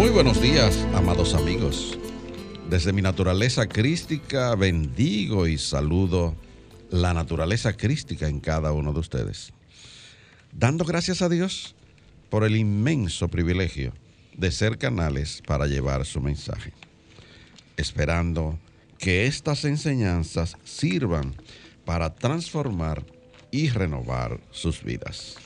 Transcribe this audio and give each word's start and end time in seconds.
Muy 0.00 0.08
buenos 0.08 0.40
días, 0.40 0.78
amados 0.94 1.34
amigos. 1.34 1.98
Desde 2.70 2.90
mi 2.90 3.02
naturaleza 3.02 3.68
crística 3.68 4.54
bendigo 4.54 5.46
y 5.46 5.58
saludo 5.58 6.34
la 6.88 7.12
naturaleza 7.12 7.76
crística 7.76 8.26
en 8.26 8.40
cada 8.40 8.72
uno 8.72 8.94
de 8.94 9.00
ustedes. 9.00 9.52
Dando 10.52 10.86
gracias 10.86 11.20
a 11.20 11.28
Dios 11.28 11.74
por 12.30 12.44
el 12.44 12.56
inmenso 12.56 13.28
privilegio 13.28 13.92
de 14.38 14.50
ser 14.52 14.78
canales 14.78 15.42
para 15.46 15.66
llevar 15.66 16.06
su 16.06 16.22
mensaje. 16.22 16.72
Esperando 17.76 18.58
que 18.96 19.26
estas 19.26 19.66
enseñanzas 19.66 20.56
sirvan 20.64 21.34
para 21.84 22.14
transformar 22.14 23.04
y 23.50 23.68
renovar 23.68 24.40
sus 24.50 24.82
vidas. 24.82 25.36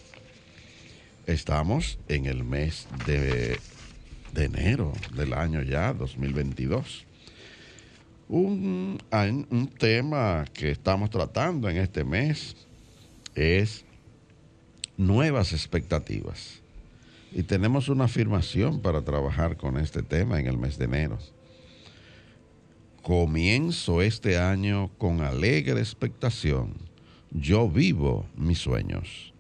Estamos 1.27 1.99
en 2.07 2.27
el 2.27 2.45
mes 2.45 2.87
de, 3.05 3.59
de 4.35 4.45
enero 4.47 4.93
del 5.17 5.33
año 5.33 5.63
ya 5.63 5.95
2022. 5.95 7.07
Un, 8.29 8.99
un, 9.51 9.69
tema 9.69 10.45
que 10.53 10.71
estamos 10.71 11.11
tratando 11.11 11.69
en 11.69 11.77
este 11.77 12.05
mes 12.05 12.57
es 13.35 13.85
nuevas 14.97 15.53
expectativas. 15.53 16.61
Y 17.33 17.43
tenemos 17.43 17.89
una 17.89 18.05
afirmación 18.05 18.81
para 18.81 19.03
trabajar 19.03 19.57
con 19.57 19.79
este 19.79 20.03
tema 20.03 20.41
en 20.41 20.47
el 20.47 20.59
mes 20.59 20.79
de 20.79 20.87
enero. 20.87 21.19
Comienzo 23.03 24.03
este 24.03 24.39
año 24.39 24.91
con 24.99 25.21
alegre 25.21 25.81
expectación. 25.81 26.75
Yo 27.31 27.69
vivo 27.69 28.27
mis 28.37 28.59
sueños. 28.59 29.34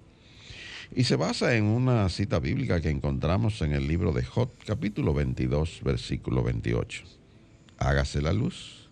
Y 0.97 1.05
se 1.05 1.17
basa 1.17 1.57
en 1.57 1.65
una 1.65 2.09
cita 2.09 2.39
bíblica 2.39 2.81
que 2.81 2.89
encontramos 2.89 3.61
en 3.63 3.73
el 3.73 3.89
libro 3.89 4.13
de 4.13 4.23
Job, 4.23 4.51
capítulo 4.65 5.13
22, 5.13 5.81
versículo 5.83 6.45
28. 6.45 7.03
Hágase 7.79 8.23
la 8.23 8.33
luz. 8.33 8.89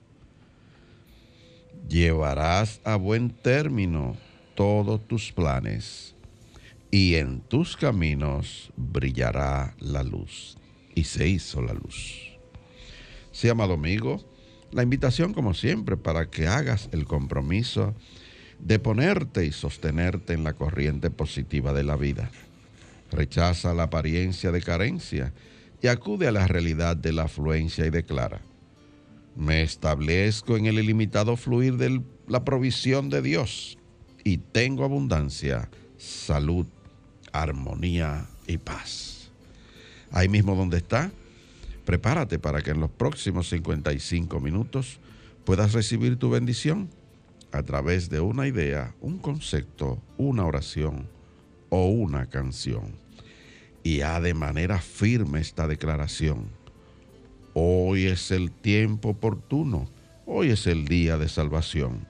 Llevarás 1.89 2.81
a 2.83 2.97
buen 2.97 3.31
término 3.31 4.17
todos 4.57 5.07
tus 5.07 5.31
planes 5.31 6.17
y 6.91 7.15
en 7.15 7.41
tus 7.41 7.77
caminos 7.77 8.73
brillará 8.77 9.77
la 9.79 10.03
luz. 10.03 10.57
Y 10.97 11.05
se 11.05 11.29
hizo 11.29 11.63
la 11.63 11.73
luz. 11.73 12.33
Sí, 13.31 13.49
amado 13.49 13.75
amigo, 13.75 14.25
la 14.73 14.83
invitación 14.83 15.33
como 15.33 15.55
siempre 15.55 15.97
para 15.97 16.29
que 16.29 16.49
hagas 16.49 16.89
el 16.91 17.05
compromiso 17.05 17.95
de 18.59 18.79
ponerte 18.79 19.45
y 19.45 19.53
sostenerte 19.53 20.33
en 20.33 20.45
la 20.45 20.53
corriente 20.53 21.11
positiva 21.11 21.73
de 21.73 21.85
la 21.85 21.97
vida. 21.97 22.31
Rechaza 23.11 23.75
la 23.75 23.85
apariencia 23.85 24.53
de 24.53 24.63
carencia 24.63 25.33
y 25.83 25.89
acude 25.89 26.29
a 26.29 26.33
la 26.33 26.47
realidad 26.47 26.97
de 26.97 27.13
la 27.13 27.25
afluencia 27.25 27.85
y 27.87 27.91
declara, 27.91 28.41
me 29.35 29.63
establezco 29.63 30.57
en 30.57 30.67
el 30.67 30.79
ilimitado 30.79 31.37
fluir 31.37 31.77
de 31.77 32.03
la 32.29 32.45
provisión 32.45 33.11
de 33.11 33.23
Dios 33.23 33.79
y 34.25 34.39
tengo 34.39 34.85
abundancia, 34.85 35.69
salud, 35.99 36.67
armonía 37.33 38.29
y 38.47 38.59
paz. 38.59 39.31
Ahí 40.11 40.29
mismo 40.29 40.55
donde 40.55 40.77
está, 40.77 41.11
prepárate 41.85 42.39
para 42.39 42.61
que 42.63 42.71
en 42.71 42.81
los 42.81 42.91
próximos 42.91 43.49
55 43.49 44.39
minutos 44.41 45.01
puedas 45.45 45.73
recibir 45.73 46.17
tu 46.17 46.31
bendición 46.31 46.89
a 47.53 47.63
través 47.63 48.09
de 48.09 48.21
una 48.21 48.47
idea, 48.49 48.95
un 49.01 49.19
concepto, 49.19 50.03
una 50.17 50.45
oración 50.45 51.09
o 51.69 51.87
una 51.87 52.27
canción. 52.27 52.97
Y 53.83 54.01
ha 54.01 54.21
de 54.21 54.35
manera 54.35 54.79
firme 54.79 55.41
esta 55.41 55.69
declaración. 55.69 56.49
Hoy 57.55 58.07
es 58.07 58.31
el 58.31 58.51
tiempo 58.51 59.11
oportuno, 59.11 59.89
hoy 60.27 60.51
es 60.51 60.67
el 60.67 60.87
día 60.87 61.19
de 61.19 61.29
salvación, 61.29 62.07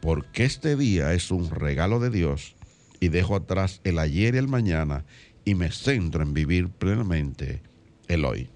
porque 0.00 0.44
este 0.44 0.76
día 0.76 1.12
es 1.14 1.30
un 1.30 1.50
regalo 1.50 1.98
de 1.98 2.10
Dios 2.10 2.54
y 3.00 3.08
dejo 3.08 3.34
atrás 3.34 3.80
el 3.84 3.98
ayer 3.98 4.34
y 4.34 4.38
el 4.38 4.48
mañana 4.48 5.04
y 5.44 5.54
me 5.54 5.70
centro 5.70 6.22
en 6.22 6.34
vivir 6.34 6.68
plenamente 6.68 7.62
el 8.08 8.24
hoy. 8.24 8.48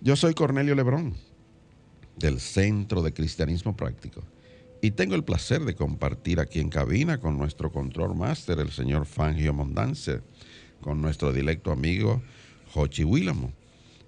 Yo 0.00 0.16
soy 0.16 0.34
Cornelio 0.34 0.74
Lebrón, 0.74 1.14
del 2.16 2.40
Centro 2.40 3.02
de 3.02 3.12
Cristianismo 3.12 3.76
Práctico, 3.76 4.22
y 4.80 4.92
tengo 4.92 5.14
el 5.14 5.24
placer 5.24 5.64
de 5.64 5.74
compartir 5.74 6.40
aquí 6.40 6.60
en 6.60 6.70
cabina 6.70 7.18
con 7.18 7.36
nuestro 7.36 7.72
control 7.72 8.14
máster, 8.14 8.60
el 8.60 8.70
señor 8.70 9.06
Fangio 9.06 9.52
Mondance, 9.52 10.20
con 10.80 11.02
nuestro 11.02 11.32
directo 11.32 11.72
amigo 11.72 12.22
Jochi 12.72 13.04
Willamo, 13.04 13.52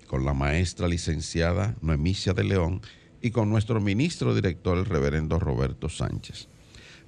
con 0.06 0.24
la 0.24 0.32
maestra 0.32 0.86
licenciada 0.86 1.74
Noemicia 1.82 2.34
de 2.34 2.44
León 2.44 2.80
y 3.20 3.30
con 3.30 3.50
nuestro 3.50 3.80
ministro 3.80 4.34
director, 4.34 4.78
el 4.78 4.86
reverendo 4.86 5.38
Roberto 5.38 5.88
Sánchez. 5.88 6.48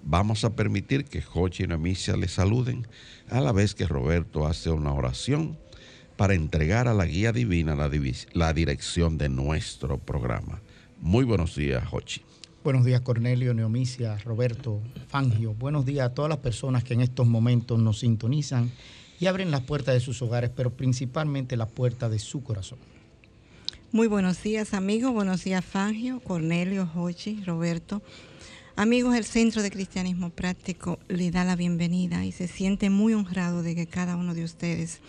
Vamos 0.05 0.45
a 0.45 0.57
permitir 0.57 1.05
que 1.05 1.23
Jochi 1.23 1.63
y 1.63 1.67
Noemicia 1.69 2.17
le 2.17 2.27
saluden 2.27 2.89
a 3.31 3.41
la 3.41 3.53
vez 3.53 3.75
que 3.75 3.87
Roberto 3.87 4.47
hace 4.47 4.71
una 4.71 4.93
oración 4.93 5.57
para 6.17 6.35
entregar 6.35 6.89
a 6.89 6.95
la 6.95 7.07
guía 7.07 7.33
divina 7.33 7.77
la, 7.77 7.89
la 8.33 8.53
dirección 8.53 9.19
de 9.19 9.29
nuestro 9.29 9.99
programa. 9.99 10.61
Muy 11.01 11.25
buenos 11.25 11.55
días, 11.55 11.87
Jochi. 11.87 12.23
Buenos 12.65 12.85
días, 12.85 13.01
Cornelio, 13.01 13.55
Neomicia, 13.55 14.17
Roberto, 14.19 14.81
Fangio. 15.09 15.53
Buenos 15.53 15.85
días 15.85 16.07
a 16.07 16.15
todas 16.15 16.29
las 16.29 16.39
personas 16.39 16.85
que 16.85 16.95
en 16.95 17.01
estos 17.01 17.27
momentos 17.27 17.81
nos 17.81 17.99
sintonizan 17.99 18.71
y 19.19 19.27
abren 19.27 19.51
las 19.51 19.63
puertas 19.63 19.95
de 19.95 20.01
sus 20.01 20.23
hogares, 20.23 20.49
pero 20.55 20.71
principalmente 20.71 21.57
la 21.57 21.67
puerta 21.67 22.09
de 22.09 22.21
su 22.21 22.45
corazón. 22.45 22.79
Muy 23.91 24.07
buenos 24.07 24.41
días, 24.45 24.75
amigos. 24.75 25.13
Buenos 25.13 25.43
días, 25.43 25.65
Fangio, 25.65 26.21
Cornelio, 26.21 26.87
Jochi, 26.87 27.43
Roberto. 27.43 28.01
Amigos, 28.77 29.17
el 29.17 29.25
Centro 29.25 29.61
de 29.61 29.73
Cristianismo 29.73 30.31
Práctico 30.31 31.01
le 31.09 31.33
da 31.33 31.43
la 31.43 31.57
bienvenida 31.57 32.25
y 32.25 32.31
se 32.31 32.47
siente 32.47 32.91
muy 32.91 33.13
honrado 33.13 33.65
de 33.65 33.75
que 33.75 33.89
cada 33.89 34.15
uno 34.15 34.35
de 34.35 34.45
ustedes 34.45 35.01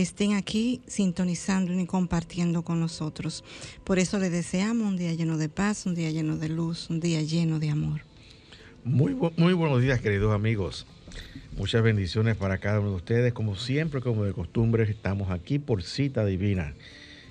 estén 0.00 0.34
aquí 0.34 0.80
sintonizando 0.86 1.72
y 1.72 1.86
compartiendo 1.86 2.62
con 2.62 2.80
nosotros. 2.80 3.44
Por 3.84 3.98
eso 3.98 4.18
le 4.18 4.30
deseamos 4.30 4.88
un 4.88 4.96
día 4.96 5.12
lleno 5.12 5.36
de 5.36 5.48
paz, 5.48 5.86
un 5.86 5.94
día 5.94 6.10
lleno 6.10 6.36
de 6.36 6.48
luz, 6.48 6.88
un 6.90 7.00
día 7.00 7.22
lleno 7.22 7.58
de 7.58 7.70
amor. 7.70 8.00
Muy, 8.84 9.16
muy 9.36 9.52
buenos 9.52 9.80
días, 9.80 10.00
queridos 10.00 10.34
amigos. 10.34 10.86
Muchas 11.56 11.82
bendiciones 11.82 12.36
para 12.36 12.58
cada 12.58 12.80
uno 12.80 12.90
de 12.90 12.96
ustedes. 12.96 13.32
Como 13.32 13.54
siempre, 13.56 14.00
como 14.00 14.24
de 14.24 14.32
costumbre, 14.32 14.84
estamos 14.84 15.30
aquí 15.30 15.58
por 15.58 15.82
cita 15.82 16.24
divina 16.24 16.74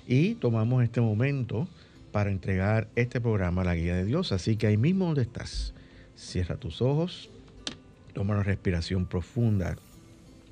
y 0.06 0.34
tomamos 0.36 0.84
este 0.84 1.00
momento 1.00 1.68
para 2.12 2.30
entregar 2.30 2.88
este 2.94 3.20
programa 3.20 3.62
a 3.62 3.64
la 3.64 3.74
guía 3.74 3.96
de 3.96 4.04
Dios. 4.04 4.32
Así 4.32 4.56
que 4.56 4.66
ahí 4.68 4.76
mismo 4.76 5.06
donde 5.06 5.22
estás, 5.22 5.74
cierra 6.16 6.56
tus 6.56 6.80
ojos, 6.82 7.30
toma 8.12 8.34
una 8.34 8.42
respiración 8.42 9.06
profunda 9.06 9.76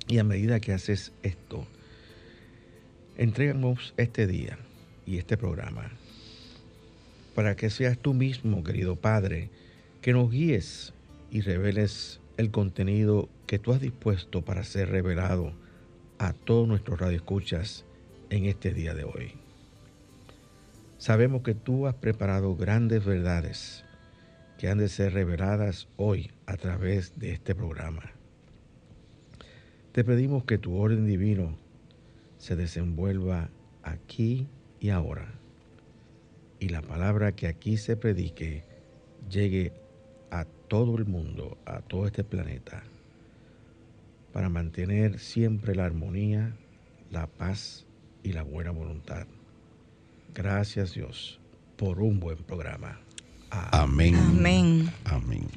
y 0.07 0.17
a 0.17 0.23
medida 0.23 0.59
que 0.59 0.73
haces 0.73 1.13
esto, 1.23 1.65
entregamos 3.21 3.93
este 3.97 4.25
día 4.25 4.57
y 5.05 5.19
este 5.19 5.37
programa 5.37 5.91
para 7.35 7.55
que 7.55 7.69
seas 7.69 7.99
tú 7.99 8.15
mismo, 8.15 8.63
querido 8.63 8.95
Padre, 8.95 9.51
que 10.01 10.11
nos 10.11 10.31
guíes 10.31 10.95
y 11.29 11.41
reveles 11.41 12.19
el 12.37 12.49
contenido 12.49 13.29
que 13.45 13.59
tú 13.59 13.73
has 13.73 13.79
dispuesto 13.79 14.41
para 14.41 14.63
ser 14.63 14.89
revelado 14.89 15.53
a 16.17 16.33
todos 16.33 16.67
nuestros 16.67 16.99
radioescuchas 16.99 17.85
en 18.31 18.45
este 18.45 18.73
día 18.73 18.95
de 18.95 19.03
hoy. 19.03 19.33
Sabemos 20.97 21.43
que 21.43 21.53
tú 21.53 21.85
has 21.85 21.93
preparado 21.93 22.55
grandes 22.55 23.05
verdades 23.05 23.85
que 24.57 24.67
han 24.67 24.79
de 24.79 24.89
ser 24.89 25.13
reveladas 25.13 25.87
hoy 25.95 26.31
a 26.47 26.57
través 26.57 27.19
de 27.19 27.33
este 27.33 27.53
programa. 27.53 28.13
Te 29.91 30.03
pedimos 30.03 30.43
que 30.43 30.57
tu 30.57 30.75
orden 30.75 31.05
divino 31.05 31.60
se 32.41 32.55
desenvuelva 32.55 33.51
aquí 33.83 34.47
y 34.79 34.89
ahora, 34.89 35.31
y 36.59 36.69
la 36.69 36.81
palabra 36.81 37.33
que 37.33 37.47
aquí 37.47 37.77
se 37.77 37.95
predique 37.95 38.63
llegue 39.29 39.73
a 40.31 40.45
todo 40.67 40.97
el 40.97 41.05
mundo, 41.05 41.59
a 41.65 41.81
todo 41.81 42.07
este 42.07 42.23
planeta, 42.23 42.81
para 44.33 44.49
mantener 44.49 45.19
siempre 45.19 45.75
la 45.75 45.85
armonía, 45.85 46.55
la 47.11 47.27
paz 47.27 47.85
y 48.23 48.33
la 48.33 48.41
buena 48.41 48.71
voluntad. 48.71 49.27
Gracias 50.33 50.95
Dios 50.95 51.39
por 51.77 51.99
un 51.99 52.19
buen 52.19 52.37
programa. 52.37 52.99
Amén. 53.51 54.15
Amén. 54.15 54.91
Amén. 55.05 55.47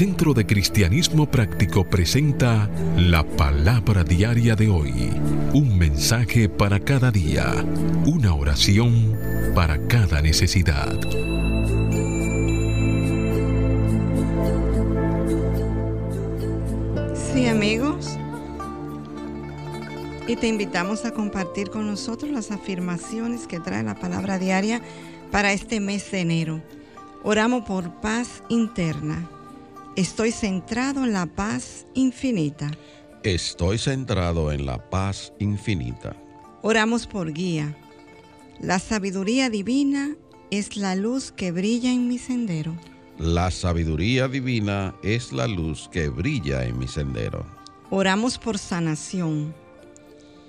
Centro 0.00 0.32
de 0.32 0.46
Cristianismo 0.46 1.30
Práctico 1.30 1.84
presenta 1.84 2.70
la 2.96 3.22
palabra 3.22 4.02
diaria 4.02 4.56
de 4.56 4.66
hoy. 4.66 5.10
Un 5.52 5.76
mensaje 5.76 6.48
para 6.48 6.80
cada 6.80 7.10
día. 7.10 7.52
Una 8.06 8.32
oración 8.32 9.14
para 9.54 9.86
cada 9.88 10.22
necesidad. 10.22 10.98
Sí, 17.34 17.46
amigos. 17.46 18.16
Y 20.26 20.36
te 20.36 20.48
invitamos 20.48 21.04
a 21.04 21.10
compartir 21.10 21.68
con 21.68 21.86
nosotros 21.86 22.30
las 22.30 22.50
afirmaciones 22.50 23.46
que 23.46 23.60
trae 23.60 23.82
la 23.82 23.96
palabra 23.96 24.38
diaria 24.38 24.80
para 25.30 25.52
este 25.52 25.78
mes 25.78 26.10
de 26.10 26.20
enero. 26.20 26.62
Oramos 27.22 27.66
por 27.66 28.00
paz 28.00 28.42
interna. 28.48 29.28
Estoy 29.96 30.30
centrado 30.30 31.04
en 31.04 31.12
la 31.12 31.26
paz 31.26 31.84
infinita. 31.94 32.70
Estoy 33.24 33.76
centrado 33.76 34.52
en 34.52 34.64
la 34.64 34.88
paz 34.88 35.32
infinita. 35.40 36.14
Oramos 36.62 37.08
por 37.08 37.32
guía. 37.32 37.76
La 38.60 38.78
sabiduría 38.78 39.50
divina 39.50 40.14
es 40.52 40.76
la 40.76 40.94
luz 40.94 41.32
que 41.32 41.50
brilla 41.50 41.90
en 41.90 42.06
mi 42.06 42.18
sendero. 42.18 42.76
La 43.18 43.50
sabiduría 43.50 44.28
divina 44.28 44.94
es 45.02 45.32
la 45.32 45.48
luz 45.48 45.88
que 45.90 46.08
brilla 46.08 46.64
en 46.64 46.78
mi 46.78 46.86
sendero. 46.86 47.44
Oramos 47.90 48.38
por 48.38 48.58
sanación. 48.58 49.52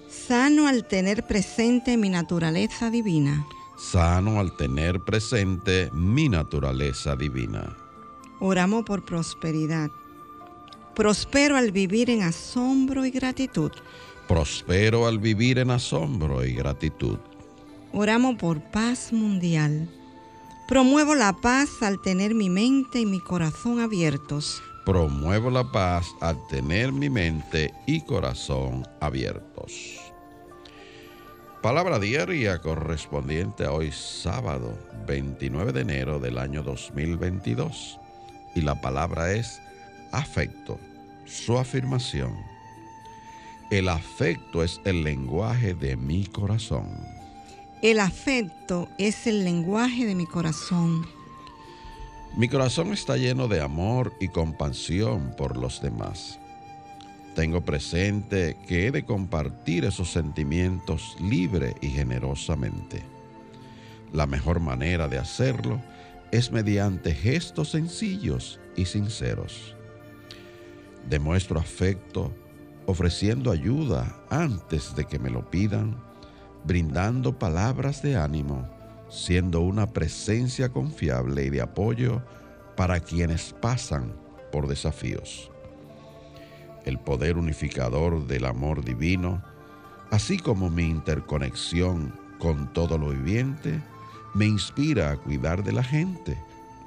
Sano 0.08 0.68
al 0.68 0.88
tener 0.88 1.26
presente 1.26 1.98
mi 1.98 2.10
naturaleza 2.10 2.92
divina. 2.92 3.46
Sano 3.78 4.40
al 4.40 4.56
tener 4.56 5.00
presente 5.00 5.90
mi 5.94 6.30
naturaleza 6.30 7.16
divina. 7.16 7.81
Oramos 8.44 8.84
por 8.86 9.06
prosperidad. 9.06 9.92
Prospero 10.96 11.58
al 11.58 11.72
vivir 11.72 12.10
en 12.10 12.24
asombro 12.24 13.06
y 13.06 13.12
gratitud. 13.12 13.72
Prospero 14.28 15.06
al 15.06 15.20
vivir 15.20 15.60
en 15.60 15.70
asombro 15.70 16.44
y 16.44 16.54
gratitud. 16.54 17.20
Oramos 17.94 18.38
por 18.38 18.60
paz 18.72 19.14
mundial. 19.14 19.88
Promuevo 20.68 21.14
la 21.14 21.34
paz 21.34 21.70
al 21.84 22.02
tener 22.02 22.34
mi 22.34 22.50
mente 22.50 23.02
y 23.02 23.06
mi 23.06 23.20
corazón 23.20 23.80
abiertos. 23.80 24.64
Promuevo 24.88 25.52
la 25.52 25.72
paz 25.72 26.08
al 26.20 26.36
tener 26.48 26.92
mi 26.92 27.12
mente 27.12 27.72
y 27.86 28.02
corazón 28.02 28.88
abiertos. 29.00 30.00
Palabra 31.62 32.00
diaria 32.00 32.60
correspondiente 32.60 33.66
a 33.66 33.72
hoy 33.72 33.92
sábado 33.92 34.74
29 35.06 35.74
de 35.74 35.82
enero 35.82 36.20
del 36.20 36.40
año 36.40 36.64
2022. 36.64 38.01
Y 38.56 38.62
la 38.62 38.82
palabra 38.82 39.32
es 39.32 39.62
afecto, 40.12 40.80
su 41.26 41.58
afirmación. 41.58 42.36
El 43.70 43.88
afecto 43.88 44.64
es 44.64 44.82
el 44.84 45.04
lenguaje 45.04 45.74
de 45.74 45.96
mi 45.96 46.26
corazón. 46.26 46.90
El 47.82 48.00
afecto 48.00 48.90
es 48.98 49.26
el 49.28 49.44
lenguaje 49.44 50.06
de 50.06 50.14
mi 50.14 50.26
corazón. 50.26 51.08
Mi 52.38 52.48
corazón 52.48 52.94
está 52.94 53.18
lleno 53.18 53.48
de 53.48 53.62
amor 53.62 54.14
y 54.20 54.28
compasión 54.28 55.34
por 55.38 55.58
los 55.58 55.82
demás. 55.82 56.40
Tengo 57.36 57.62
presente 57.62 58.58
que 58.68 58.88
he 58.88 58.92
de 58.92 59.04
compartir 59.04 59.86
esos 59.86 60.12
sentimientos 60.12 61.16
libre 61.20 61.76
y 61.82 61.88
generosamente. 61.88 63.04
La 64.12 64.28
mejor 64.28 64.60
manera 64.60 65.08
de 65.08 65.18
hacerlo 65.18 65.80
es 65.80 66.01
mediante 66.52 67.14
gestos 67.14 67.72
sencillos 67.72 68.60
y 68.76 68.86
sinceros. 68.86 69.76
Demuestro 71.10 71.60
afecto 71.60 72.34
ofreciendo 72.86 73.52
ayuda 73.52 74.16
antes 74.30 74.96
de 74.96 75.06
que 75.06 75.20
me 75.20 75.30
lo 75.30 75.50
pidan, 75.50 75.96
brindando 76.64 77.38
palabras 77.38 78.02
de 78.02 78.16
ánimo, 78.16 78.70
siendo 79.10 79.62
una 79.62 79.88
presencia 79.88 80.70
confiable 80.70 81.46
y 81.46 81.50
de 81.50 81.62
apoyo 81.62 82.22
para 82.76 83.00
quienes 83.00 83.54
pasan 83.54 84.14
por 84.52 84.68
desafíos. 84.68 85.52
El 86.86 86.98
poder 86.98 87.38
unificador 87.38 88.26
del 88.26 88.46
amor 88.46 88.84
divino, 88.84 89.44
así 90.12 90.38
como 90.38 90.70
mi 90.70 90.84
interconexión 90.84 92.14
con 92.40 92.74
todo 92.74 92.98
lo 92.98 93.10
viviente, 93.10 93.82
me 94.34 94.46
inspira 94.46 95.12
a 95.12 95.18
cuidar 95.18 95.64
de 95.64 95.72
la 95.72 95.84
gente, 95.84 96.38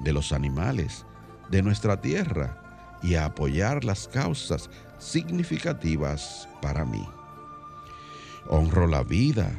de 0.01 0.13
los 0.13 0.33
animales, 0.33 1.05
de 1.51 1.63
nuestra 1.63 2.01
tierra 2.01 2.61
y 3.03 3.15
a 3.15 3.27
apoyar 3.27 3.85
las 3.85 4.09
causas 4.09 4.71
significativas 4.99 6.49
para 6.63 6.85
mí. 6.85 7.07
Honro 8.49 8.87
la 8.87 9.03
vida 9.03 9.51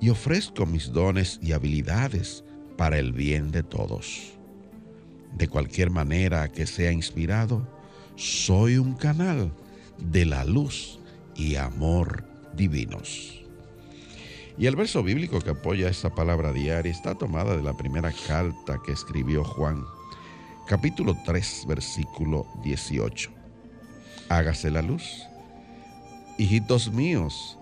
y 0.00 0.10
ofrezco 0.10 0.66
mis 0.66 0.92
dones 0.92 1.38
y 1.42 1.52
habilidades 1.52 2.44
para 2.76 2.98
el 2.98 3.12
bien 3.12 3.50
de 3.50 3.62
todos. 3.62 4.32
De 5.36 5.48
cualquier 5.48 5.90
manera 5.90 6.48
que 6.48 6.66
sea 6.66 6.92
inspirado, 6.92 7.66
soy 8.16 8.78
un 8.78 8.94
canal 8.94 9.52
de 9.98 10.24
la 10.24 10.44
luz 10.44 10.98
y 11.36 11.56
amor 11.56 12.24
divinos. 12.56 13.37
Y 14.58 14.66
el 14.66 14.74
verso 14.74 15.04
bíblico 15.04 15.40
que 15.40 15.50
apoya 15.50 15.88
esta 15.88 16.12
palabra 16.12 16.52
diaria 16.52 16.90
está 16.90 17.14
tomada 17.14 17.56
de 17.56 17.62
la 17.62 17.76
primera 17.76 18.12
carta 18.26 18.80
que 18.84 18.90
escribió 18.90 19.44
Juan, 19.44 19.84
capítulo 20.66 21.16
3, 21.24 21.66
versículo 21.68 22.44
18. 22.64 23.30
Hágase 24.28 24.72
la 24.72 24.82
luz. 24.82 25.22
Hijitos 26.38 26.92
míos, 26.92 27.56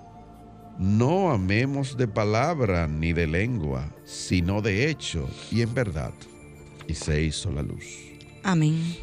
no 0.78 1.30
amemos 1.30 1.98
de 1.98 2.08
palabra 2.08 2.86
ni 2.86 3.12
de 3.12 3.26
lengua, 3.26 3.90
sino 4.04 4.62
de 4.62 4.88
hecho 4.88 5.28
y 5.50 5.60
en 5.60 5.74
verdad. 5.74 6.14
Y 6.88 6.94
se 6.94 7.20
hizo 7.22 7.50
la 7.50 7.62
luz. 7.62 7.84
Amén. 8.42 8.96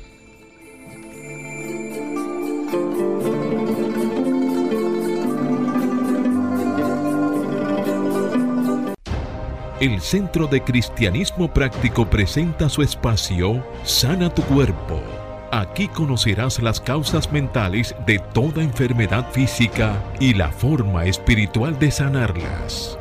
El 9.84 10.00
Centro 10.00 10.48
de 10.48 10.64
Cristianismo 10.64 11.54
Práctico 11.54 12.10
presenta 12.10 12.70
su 12.70 12.84
espacio 12.84 13.68
Sana 13.84 14.34
tu 14.34 14.42
Cuerpo. 14.44 15.04
Aquí 15.52 15.90
conocerás 15.90 16.64
las 16.64 16.80
causas 16.80 17.34
mentales 17.34 17.94
de 18.08 18.20
toda 18.34 18.64
enfermedad 18.64 19.30
física 19.34 20.02
y 20.22 20.36
la 20.36 20.54
forma 20.54 21.06
espiritual 21.06 21.78
de 21.80 21.92
sanarlas. 21.92 22.98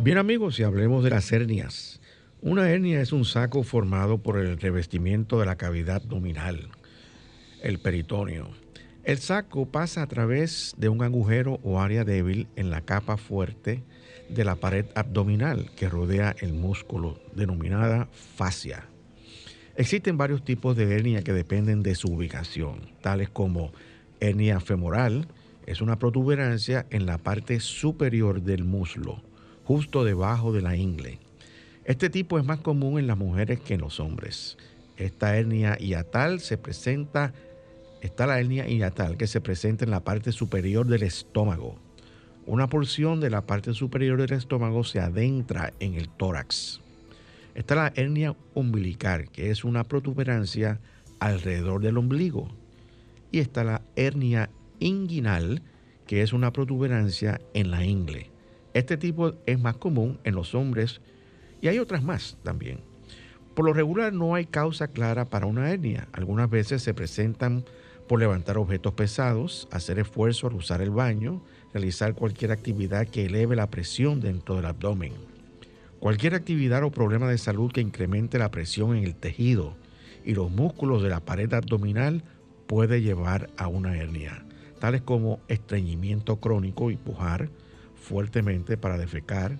Bien 0.00 0.18
amigos, 0.18 0.60
y 0.60 0.64
hablemos 0.64 1.02
de 1.02 1.08
las 1.08 1.32
hernias. 1.32 2.02
Una 2.42 2.68
hernia 2.68 3.00
es 3.00 3.12
un 3.12 3.24
saco 3.24 3.62
formado 3.62 4.18
por 4.18 4.36
el 4.36 4.60
revestimiento 4.60 5.40
de 5.40 5.46
la 5.46 5.56
cavidad 5.56 6.02
abdominal, 6.02 6.68
el 7.62 7.78
peritoneo. 7.78 8.50
El 9.04 9.16
saco 9.16 9.64
pasa 9.64 10.02
a 10.02 10.06
través 10.08 10.74
de 10.76 10.90
un 10.90 11.02
agujero 11.02 11.58
o 11.62 11.80
área 11.80 12.04
débil 12.04 12.48
en 12.54 12.68
la 12.68 12.82
capa 12.82 13.16
fuerte 13.16 13.82
de 14.34 14.44
la 14.44 14.56
pared 14.56 14.86
abdominal 14.94 15.70
que 15.76 15.88
rodea 15.88 16.34
el 16.40 16.52
músculo, 16.52 17.20
denominada 17.34 18.08
fascia. 18.36 18.86
Existen 19.76 20.16
varios 20.16 20.44
tipos 20.44 20.76
de 20.76 20.94
hernia 20.94 21.22
que 21.22 21.32
dependen 21.32 21.82
de 21.82 21.94
su 21.94 22.08
ubicación, 22.08 22.92
tales 23.00 23.30
como 23.30 23.72
hernia 24.20 24.60
femoral, 24.60 25.28
es 25.66 25.80
una 25.80 25.98
protuberancia 25.98 26.86
en 26.90 27.06
la 27.06 27.18
parte 27.18 27.60
superior 27.60 28.42
del 28.42 28.64
muslo, 28.64 29.22
justo 29.64 30.04
debajo 30.04 30.52
de 30.52 30.62
la 30.62 30.76
ingle. 30.76 31.18
Este 31.84 32.10
tipo 32.10 32.38
es 32.38 32.44
más 32.44 32.60
común 32.60 32.98
en 32.98 33.06
las 33.06 33.16
mujeres 33.16 33.60
que 33.60 33.74
en 33.74 33.80
los 33.80 34.00
hombres. 34.00 34.58
Esta 34.96 35.36
hernia 35.36 35.76
hiatal 35.78 36.40
se 36.40 36.58
presenta 36.58 37.32
está 38.00 38.26
la 38.26 38.40
hernia 38.40 38.66
hiatal 38.66 39.16
que 39.16 39.26
se 39.26 39.40
presenta 39.40 39.84
en 39.84 39.90
la 39.90 40.00
parte 40.00 40.32
superior 40.32 40.86
del 40.86 41.02
estómago. 41.02 41.78
Una 42.50 42.68
porción 42.68 43.20
de 43.20 43.30
la 43.30 43.46
parte 43.46 43.74
superior 43.74 44.20
del 44.20 44.32
estómago 44.32 44.82
se 44.82 44.98
adentra 44.98 45.72
en 45.78 45.94
el 45.94 46.08
tórax. 46.08 46.80
Está 47.54 47.76
la 47.76 47.92
hernia 47.94 48.34
umbilical, 48.54 49.30
que 49.30 49.52
es 49.52 49.62
una 49.62 49.84
protuberancia 49.84 50.80
alrededor 51.20 51.80
del 51.80 51.96
ombligo. 51.96 52.48
Y 53.30 53.38
está 53.38 53.62
la 53.62 53.82
hernia 53.94 54.50
inguinal, 54.80 55.62
que 56.08 56.22
es 56.22 56.32
una 56.32 56.52
protuberancia 56.52 57.40
en 57.54 57.70
la 57.70 57.84
ingle. 57.84 58.32
Este 58.74 58.96
tipo 58.96 59.34
es 59.46 59.60
más 59.60 59.76
común 59.76 60.18
en 60.24 60.34
los 60.34 60.56
hombres 60.56 61.00
y 61.60 61.68
hay 61.68 61.78
otras 61.78 62.02
más 62.02 62.36
también. 62.42 62.80
Por 63.54 63.64
lo 63.64 63.72
regular 63.72 64.12
no 64.12 64.34
hay 64.34 64.46
causa 64.46 64.88
clara 64.88 65.26
para 65.26 65.46
una 65.46 65.70
hernia. 65.70 66.08
Algunas 66.10 66.50
veces 66.50 66.82
se 66.82 66.94
presentan 66.94 67.64
por 68.08 68.18
levantar 68.18 68.58
objetos 68.58 68.94
pesados, 68.94 69.68
hacer 69.70 70.00
esfuerzo 70.00 70.48
al 70.48 70.54
usar 70.54 70.82
el 70.82 70.90
baño, 70.90 71.42
realizar 71.72 72.14
cualquier 72.14 72.52
actividad 72.52 73.06
que 73.06 73.26
eleve 73.26 73.56
la 73.56 73.70
presión 73.70 74.20
dentro 74.20 74.56
del 74.56 74.66
abdomen. 74.66 75.12
Cualquier 75.98 76.34
actividad 76.34 76.82
o 76.82 76.90
problema 76.90 77.28
de 77.28 77.38
salud 77.38 77.70
que 77.70 77.80
incremente 77.80 78.38
la 78.38 78.50
presión 78.50 78.96
en 78.96 79.04
el 79.04 79.14
tejido 79.14 79.76
y 80.24 80.34
los 80.34 80.50
músculos 80.50 81.02
de 81.02 81.10
la 81.10 81.20
pared 81.20 81.52
abdominal 81.52 82.22
puede 82.66 83.02
llevar 83.02 83.50
a 83.56 83.68
una 83.68 83.96
hernia, 83.96 84.44
tales 84.78 85.02
como 85.02 85.40
estreñimiento 85.48 86.36
crónico 86.36 86.90
y 86.90 86.96
pujar 86.96 87.50
fuertemente 87.94 88.76
para 88.76 88.96
defecar, 88.96 89.58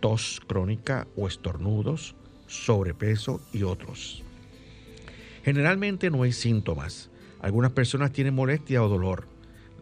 tos 0.00 0.40
crónica 0.46 1.06
o 1.16 1.28
estornudos, 1.28 2.14
sobrepeso 2.46 3.40
y 3.52 3.62
otros. 3.62 4.22
Generalmente 5.44 6.10
no 6.10 6.24
hay 6.24 6.32
síntomas. 6.32 7.10
Algunas 7.40 7.72
personas 7.72 8.12
tienen 8.12 8.34
molestia 8.34 8.82
o 8.82 8.88
dolor. 8.88 9.26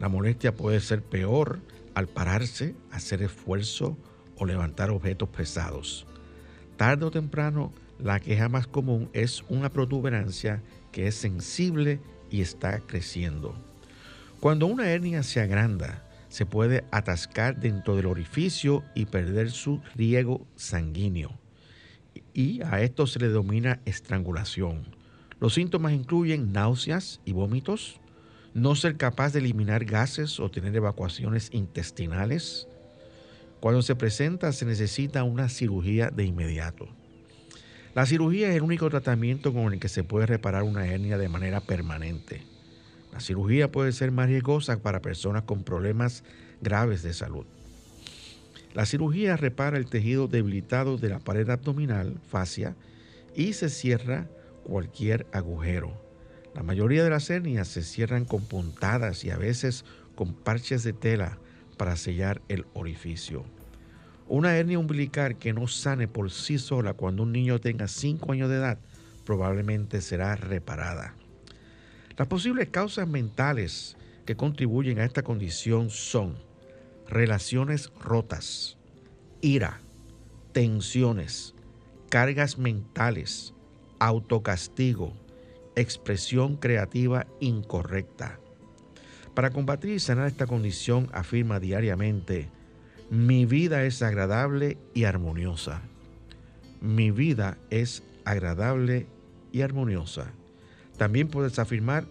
La 0.01 0.09
molestia 0.09 0.55
puede 0.55 0.81
ser 0.81 1.03
peor 1.03 1.61
al 1.95 2.07
pararse, 2.07 2.75
hacer 2.93 3.23
esfuerzo 3.23 3.97
o 4.37 4.47
levantar 4.47 4.91
objetos 4.91 5.29
pesados. 5.31 6.07
Tarde 6.77 7.07
o 7.07 7.11
temprano, 7.11 7.73
la 7.99 8.21
queja 8.21 8.49
más 8.49 8.69
común 8.69 9.11
es 9.13 9.43
una 9.49 9.71
protuberancia 9.71 10.63
que 10.93 11.09
es 11.09 11.17
sensible 11.17 12.01
y 12.31 12.41
está 12.41 12.79
creciendo. 12.81 13.57
Cuando 14.39 14.67
una 14.67 14.89
hernia 14.89 15.25
se 15.25 15.41
agranda, 15.41 16.05
se 16.29 16.47
puede 16.47 16.85
atascar 16.93 17.59
dentro 17.59 17.97
del 17.97 18.07
orificio 18.07 18.85
y 18.95 19.07
perder 19.07 19.51
su 19.51 19.81
riego 19.97 20.47
sanguíneo. 20.55 21.33
Y 22.35 22.63
a 22.63 22.81
esto 22.83 23.07
se 23.09 23.19
le 23.19 23.29
denomina 23.29 23.81
estrangulación. 23.85 24.85
Los 25.41 25.55
síntomas 25.55 25.93
incluyen 25.93 26.53
náuseas 26.53 27.21
y 27.25 27.33
vómitos, 27.33 28.01
no 28.55 28.75
ser 28.75 28.97
capaz 28.97 29.33
de 29.33 29.41
eliminar 29.41 29.85
gases 29.85 30.41
o 30.41 30.51
tener 30.51 30.75
evacuaciones 30.75 31.51
intestinales. 31.53 32.67
Cuando 33.61 33.83
se 33.83 33.97
presenta 33.97 34.53
se 34.53 34.65
necesita 34.65 35.25
una 35.25 35.49
cirugía 35.49 36.11
de 36.11 36.25
inmediato. 36.25 36.89
La 37.95 38.07
cirugía 38.07 38.51
es 38.51 38.57
el 38.57 38.63
único 38.63 38.89
tratamiento 38.91 39.53
con 39.53 39.73
el 39.73 39.81
que 39.81 39.89
se 39.89 40.05
puede 40.05 40.27
reparar 40.27 40.63
una 40.63 40.87
hernia 40.87 41.19
de 41.19 41.29
manera 41.29 41.61
permanente. 41.61 42.43
La 43.13 43.21
cirugía 43.21 43.73
puede 43.73 43.93
ser 43.93 44.13
más 44.13 44.29
riesgosa 44.29 44.81
para 44.81 45.01
personas 45.01 45.43
con 45.43 45.65
problemas 45.65 46.23
graves 46.61 47.03
de 47.03 47.15
salud. 47.15 47.47
La 48.75 48.87
cirugía 48.87 49.37
repara 49.37 49.79
el 49.79 49.87
tejido 49.87 50.29
debilitado 50.29 50.99
de 50.99 51.09
la 51.09 51.19
pared 51.19 51.49
abdominal, 51.51 52.21
fascia, 52.29 52.77
y 53.35 53.55
se 53.55 53.71
cierra 53.71 54.29
cualquier 54.65 55.27
agujero. 55.33 56.08
La 56.59 56.65
mayoría 56.65 57.05
de 57.05 57.11
las 57.11 57.31
hernias 57.31 57.69
se 57.69 57.85
cierran 57.85 58.25
con 58.25 58.45
puntadas 58.45 59.25
y 59.25 59.31
a 59.31 59.37
veces 59.37 59.85
con 60.17 60.35
parches 60.35 60.83
de 60.83 60.93
tela 60.93 61.39
para 61.77 61.95
sellar 61.95 62.43
el 62.49 62.67
orificio. 62.75 63.45
Una 64.27 64.57
hernia 64.57 64.81
umbilical 64.81 65.39
que 65.39 65.53
no 65.53 65.69
sane 65.69 66.09
por 66.09 66.33
sí 66.33 66.59
sola 66.59 66.95
cuando 66.95 67.23
un 67.23 67.31
niño 67.31 67.61
tenga 67.61 67.87
5 67.87 68.33
años 68.33 68.51
de 68.51 68.57
edad 68.57 68.81
probablemente 69.25 70.01
será 70.01 70.35
reparada. 70.35 71.15
Las 72.17 72.27
posibles 72.27 72.71
causas 72.71 73.07
mentales 73.07 73.97
que 74.27 74.35
contribuyen 74.35 74.99
a 74.99 75.05
esta 75.05 75.23
condición 75.23 75.91
son 75.91 76.35
relaciones 77.09 77.93
rotas, 78.01 78.79
ira, 79.41 79.79
tensiones, 80.51 81.55
cargas 82.11 82.59
mentales, 82.59 83.55
autocastigo, 84.01 85.13
expresión 85.81 86.57
creativa 86.57 87.27
incorrecta. 87.41 88.39
Para 89.35 89.51
combatir 89.51 89.93
y 89.93 90.01
sanar 90.01 90.27
esta 90.27 90.47
condición 90.47 91.09
afirma 91.13 91.61
diariamente, 91.61 92.49
mi 93.11 93.47
vida 93.47 93.85
es 93.85 94.03
agradable 94.03 94.77
y 94.95 95.05
armoniosa. 95.05 95.83
Mi 96.81 97.11
vida 97.11 97.57
es 97.71 98.03
agradable 98.25 99.07
y 99.53 99.63
armoniosa. 99.63 100.33
También 100.97 101.29
puedes 101.29 101.59
afirmar, 101.59 102.07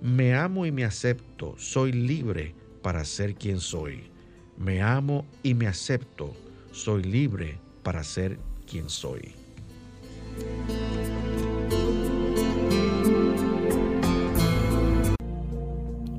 me 0.00 0.34
amo 0.34 0.66
y 0.66 0.72
me 0.72 0.84
acepto, 0.84 1.54
soy 1.58 1.92
libre 1.92 2.54
para 2.82 3.04
ser 3.04 3.34
quien 3.34 3.60
soy. 3.60 4.10
Me 4.56 4.82
amo 4.82 5.26
y 5.42 5.54
me 5.54 5.66
acepto, 5.66 6.34
soy 6.72 7.02
libre 7.02 7.58
para 7.82 8.02
ser 8.02 8.38
quien 8.66 8.88
soy. 8.88 9.34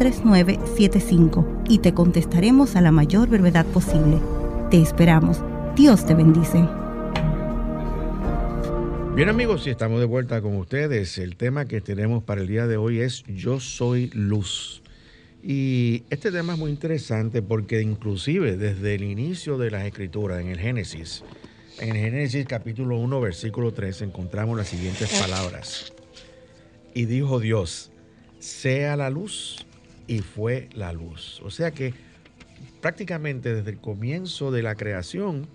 809-350-3975 0.00 1.64
y 1.68 1.78
te 1.78 1.92
contestaremos 1.92 2.74
a 2.74 2.80
la 2.80 2.90
mayor 2.90 3.28
brevedad 3.28 3.66
posible. 3.66 4.18
Te 4.70 4.80
esperamos. 4.80 5.42
Dios 5.76 6.06
te 6.06 6.14
bendice. 6.14 6.66
Bien 9.14 9.28
amigos, 9.28 9.66
y 9.66 9.70
estamos 9.70 10.00
de 10.00 10.06
vuelta 10.06 10.40
con 10.40 10.56
ustedes. 10.56 11.18
El 11.18 11.36
tema 11.36 11.66
que 11.66 11.82
tenemos 11.82 12.22
para 12.22 12.40
el 12.40 12.46
día 12.46 12.66
de 12.66 12.78
hoy 12.78 13.00
es 13.00 13.24
Yo 13.24 13.60
soy 13.60 14.08
luz. 14.14 14.82
Y 15.42 16.04
este 16.10 16.32
tema 16.32 16.54
es 16.54 16.58
muy 16.58 16.70
interesante 16.70 17.42
porque 17.42 17.82
inclusive 17.82 18.56
desde 18.56 18.94
el 18.94 19.04
inicio 19.04 19.58
de 19.58 19.70
las 19.70 19.84
escrituras, 19.84 20.40
en 20.40 20.48
el 20.48 20.58
Génesis, 20.58 21.24
en 21.78 21.96
el 21.96 21.96
Génesis 21.96 22.46
capítulo 22.46 22.96
1, 22.98 23.20
versículo 23.20 23.72
3, 23.72 24.02
encontramos 24.02 24.56
las 24.56 24.68
siguientes 24.68 25.20
palabras. 25.20 25.92
Y 26.94 27.04
dijo 27.04 27.40
Dios, 27.40 27.90
sea 28.38 28.96
la 28.96 29.10
luz, 29.10 29.66
y 30.10 30.18
fue 30.18 30.68
la 30.74 30.92
luz. 30.92 31.40
O 31.44 31.50
sea 31.50 31.70
que 31.70 31.94
prácticamente 32.80 33.54
desde 33.54 33.70
el 33.70 33.78
comienzo 33.78 34.50
de 34.50 34.60
la 34.60 34.74
creación, 34.74 35.46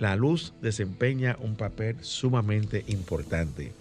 la 0.00 0.16
luz 0.16 0.52
desempeña 0.60 1.36
un 1.40 1.54
papel 1.54 1.96
sumamente 2.00 2.84
importante. 2.88 3.72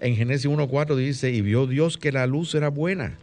En 0.00 0.16
Génesis 0.16 0.50
1.4 0.50 0.96
dice, 0.96 1.30
y 1.30 1.40
vio 1.40 1.66
Dios 1.66 1.96
que 1.96 2.12
la 2.12 2.26
luz 2.26 2.54
era 2.54 2.68
buena, 2.68 3.16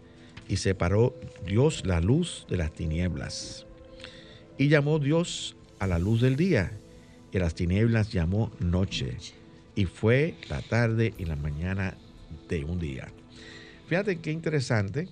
y 0.50 0.58
separó 0.58 1.16
Dios 1.46 1.86
la 1.86 2.02
luz 2.02 2.48
de 2.50 2.58
las 2.58 2.74
tinieblas. 2.74 3.68
Y 4.58 4.68
llamó 4.68 4.98
Dios 4.98 5.56
a 5.78 5.86
la 5.86 6.00
luz 6.00 6.22
del 6.22 6.38
día, 6.38 6.72
y 7.32 7.38
a 7.38 7.42
las 7.42 7.54
tinieblas 7.54 8.12
llamó 8.12 8.52
noche, 8.60 9.16
y 9.76 9.86
fue 9.86 10.34
la 10.50 10.64
tarde 10.64 11.14
y 11.20 11.26
la 11.26 11.36
mañana 11.36 11.98
de 12.50 12.66
un 12.66 12.80
día. 12.80 13.10
Fíjate 13.88 14.18
qué 14.18 14.32
interesante, 14.32 15.08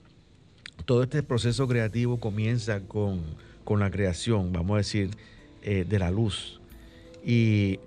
todo 0.86 1.04
este 1.04 1.24
proceso 1.24 1.68
creativo 1.68 2.20
comienza 2.20 2.82
con, 2.82 3.22
con 3.64 3.80
la 3.80 3.92
creación, 3.92 4.52
vamos 4.52 4.76
a 4.76 4.78
decir, 4.78 5.12
eh, 5.62 5.86
de 5.88 6.00
la 6.00 6.12
luz 6.12 6.60
y 7.26 7.80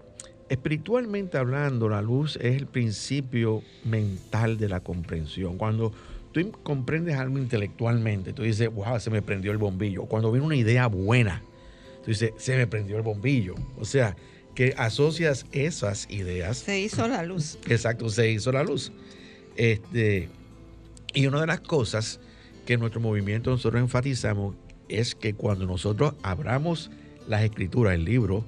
espiritualmente 0.48 1.38
hablando, 1.38 1.88
la 1.88 2.02
luz 2.02 2.36
es 2.36 2.56
el 2.56 2.66
principio 2.66 3.62
mental 3.84 4.58
de 4.58 4.68
la 4.68 4.80
comprensión. 4.80 5.56
Cuando 5.56 5.92
tú 6.32 6.52
comprendes 6.62 7.16
algo 7.16 7.38
intelectualmente, 7.38 8.32
tú 8.32 8.42
dices, 8.42 8.68
wow, 8.72 9.00
se 9.00 9.10
me 9.10 9.22
prendió 9.22 9.50
el 9.52 9.58
bombillo. 9.58 10.04
Cuando 10.04 10.30
viene 10.30 10.46
una 10.46 10.56
idea 10.56 10.88
buena, 10.88 11.42
tú 12.04 12.10
dices, 12.10 12.32
se 12.36 12.56
me 12.56 12.66
prendió 12.66 12.96
el 12.96 13.02
bombillo. 13.02 13.54
O 13.78 13.86
sea, 13.86 14.14
que 14.54 14.74
asocias 14.76 15.46
esas 15.52 16.10
ideas. 16.10 16.58
Se 16.58 16.78
hizo 16.78 17.08
la 17.08 17.22
luz. 17.22 17.58
Exacto, 17.68 18.10
se 18.10 18.30
hizo 18.30 18.52
la 18.52 18.62
luz. 18.62 18.92
Este, 19.56 20.28
y 21.14 21.26
una 21.26 21.40
de 21.40 21.46
las 21.46 21.60
cosas 21.60 22.20
que 22.66 22.76
nuestro 22.76 23.00
movimiento 23.00 23.50
nosotros 23.50 23.80
enfatizamos 23.80 24.54
es 24.88 25.14
que 25.14 25.34
cuando 25.34 25.66
nosotros 25.66 26.14
abramos 26.22 26.90
las 27.28 27.42
escrituras, 27.42 27.94
el 27.94 28.04
libro, 28.04 28.44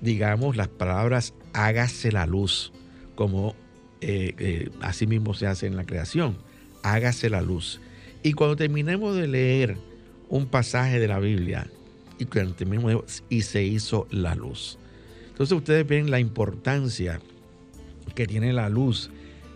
digamos 0.00 0.56
las 0.56 0.68
palabras 0.68 1.34
hágase 1.52 2.12
la 2.12 2.26
luz, 2.26 2.72
como 3.14 3.54
eh, 4.00 4.34
eh, 4.38 4.70
así 4.80 5.06
mismo 5.06 5.34
se 5.34 5.46
hace 5.46 5.66
en 5.66 5.76
la 5.76 5.84
creación, 5.84 6.36
hágase 6.82 7.30
la 7.30 7.42
luz. 7.42 7.80
Y 8.22 8.32
cuando 8.32 8.56
terminemos 8.56 9.16
de 9.16 9.28
leer 9.28 9.76
un 10.28 10.46
pasaje 10.46 10.98
de 10.98 11.08
la 11.08 11.18
Biblia, 11.18 11.68
y 12.18 12.26
cuando 12.26 12.54
terminemos 12.54 13.24
y 13.28 13.42
se 13.42 13.64
hizo 13.64 14.06
la 14.10 14.34
luz. 14.34 14.78
Entonces 15.30 15.56
ustedes 15.56 15.86
ven 15.86 16.10
la 16.10 16.20
importancia 16.20 17.20
que 18.14 18.26
tiene 18.26 18.52
la 18.52 18.68
luz 18.68 19.10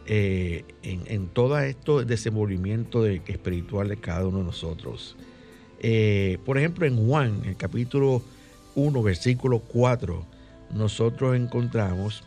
eh, 0.07 0.65
en, 0.83 1.29
todo 1.29 1.59
esto 1.59 2.05
desenvolvimiento 2.05 3.03
de, 3.03 3.23
espiritual 3.27 3.89
de 3.89 3.97
cada 3.97 4.27
uno 4.27 4.39
de 4.39 4.45
nosotros. 4.45 5.17
por 6.45 6.59
ejemplo, 6.59 6.87
en 6.87 7.07
Juan, 7.07 7.43
el 7.45 7.57
capítulo 7.57 8.23
1, 8.75 9.03
versículo 9.03 9.61
4, 9.61 10.25
nosotros 10.75 11.37
encontramos 11.37 12.25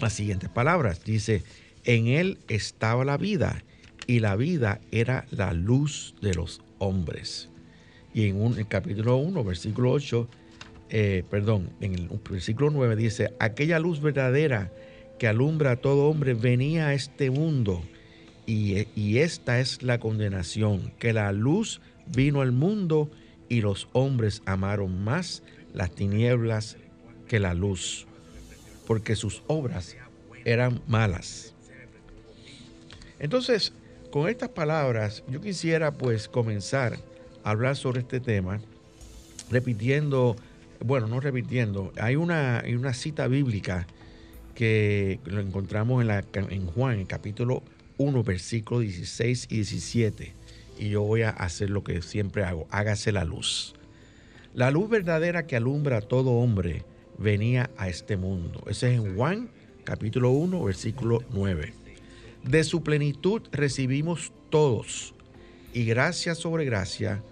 las 0.00 0.12
siguientes 0.12 0.48
palabras. 0.48 1.04
Dice, 1.04 1.42
en 1.84 2.08
él 2.08 2.38
estaba 2.48 3.04
la 3.04 3.16
vida 3.16 3.62
y 4.06 4.20
la 4.20 4.36
vida 4.36 4.80
era 4.90 5.26
la 5.30 5.52
luz 5.52 6.14
de 6.20 6.34
los 6.34 6.62
hombres. 6.78 7.48
Y 8.14 8.26
en 8.26 8.40
un, 8.40 8.58
el 8.58 8.66
capítulo 8.66 9.16
1, 9.16 9.44
versículo 9.44 9.92
8, 9.92 10.28
eh, 10.90 11.24
perdón, 11.30 11.70
en 11.80 11.94
el 11.94 12.08
versículo 12.30 12.70
9 12.70 12.96
dice, 12.96 13.34
aquella 13.38 13.78
luz 13.78 14.00
verdadera 14.00 14.72
que 15.18 15.28
alumbra 15.28 15.72
a 15.72 15.76
todo 15.76 16.08
hombre 16.08 16.34
venía 16.34 16.88
a 16.88 16.94
este 16.94 17.30
mundo 17.30 17.82
y, 18.46 18.86
y 18.94 19.18
esta 19.18 19.60
es 19.60 19.82
la 19.82 19.98
condenación, 19.98 20.92
que 20.98 21.12
la 21.12 21.32
luz 21.32 21.80
vino 22.06 22.40
al 22.40 22.52
mundo 22.52 23.10
y 23.48 23.60
los 23.60 23.88
hombres 23.92 24.42
amaron 24.46 25.04
más 25.04 25.42
las 25.74 25.90
tinieblas 25.90 26.76
que 27.26 27.38
la 27.38 27.54
luz, 27.54 28.06
porque 28.86 29.16
sus 29.16 29.42
obras 29.46 29.96
eran 30.44 30.80
malas. 30.86 31.54
Entonces, 33.18 33.72
con 34.10 34.28
estas 34.28 34.48
palabras, 34.50 35.22
yo 35.28 35.40
quisiera 35.40 35.92
pues 35.92 36.28
comenzar 36.28 36.98
a 37.44 37.50
hablar 37.50 37.76
sobre 37.76 38.00
este 38.00 38.20
tema, 38.20 38.60
repitiendo, 39.50 40.36
bueno, 40.80 41.06
no 41.06 41.20
repitiendo, 41.20 41.92
hay 42.00 42.16
una, 42.16 42.62
una 42.74 42.94
cita 42.94 43.26
bíblica 43.28 43.86
que 44.58 45.20
lo 45.24 45.40
encontramos 45.40 46.00
en, 46.00 46.08
la, 46.08 46.24
en 46.32 46.66
Juan, 46.66 46.98
en 46.98 47.06
capítulo 47.06 47.62
1, 47.96 48.24
versículos 48.24 48.82
16 48.82 49.46
y 49.50 49.54
17. 49.54 50.32
Y 50.80 50.88
yo 50.88 51.02
voy 51.02 51.22
a 51.22 51.30
hacer 51.30 51.70
lo 51.70 51.84
que 51.84 52.02
siempre 52.02 52.42
hago, 52.42 52.66
hágase 52.72 53.12
la 53.12 53.22
luz. 53.22 53.76
La 54.54 54.72
luz 54.72 54.90
verdadera 54.90 55.46
que 55.46 55.54
alumbra 55.54 55.98
a 55.98 56.00
todo 56.00 56.32
hombre 56.32 56.82
venía 57.18 57.70
a 57.76 57.88
este 57.88 58.16
mundo. 58.16 58.64
Ese 58.68 58.92
es 58.92 59.00
en 59.00 59.14
Juan 59.14 59.48
capítulo 59.84 60.30
1, 60.30 60.64
versículo 60.64 61.22
9. 61.32 61.72
De 62.42 62.64
su 62.64 62.82
plenitud 62.82 63.42
recibimos 63.52 64.32
todos 64.50 65.14
y 65.72 65.84
gracia 65.84 66.34
sobre 66.34 66.64
gracia, 66.64 67.22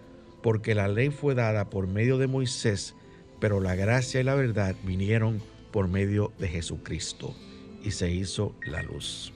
porque 0.45 0.77
la 0.77 0.87
ley 0.87 1.11
fue 1.11 1.35
dada 1.35 1.71
por 1.71 1.89
medio 1.89 2.19
de 2.19 2.29
Moisés, 2.29 2.95
pero 3.41 3.59
la 3.59 3.75
gracia 3.75 4.21
y 4.21 4.23
la 4.23 4.37
verdad 4.37 4.77
vinieron 4.85 5.41
por 5.41 5.56
medio 5.85 6.33
de 6.39 6.49
Jesucristo 6.49 7.35
y 7.85 7.91
se 7.91 8.11
hizo 8.11 8.55
la 8.65 8.83
luz. 8.83 9.33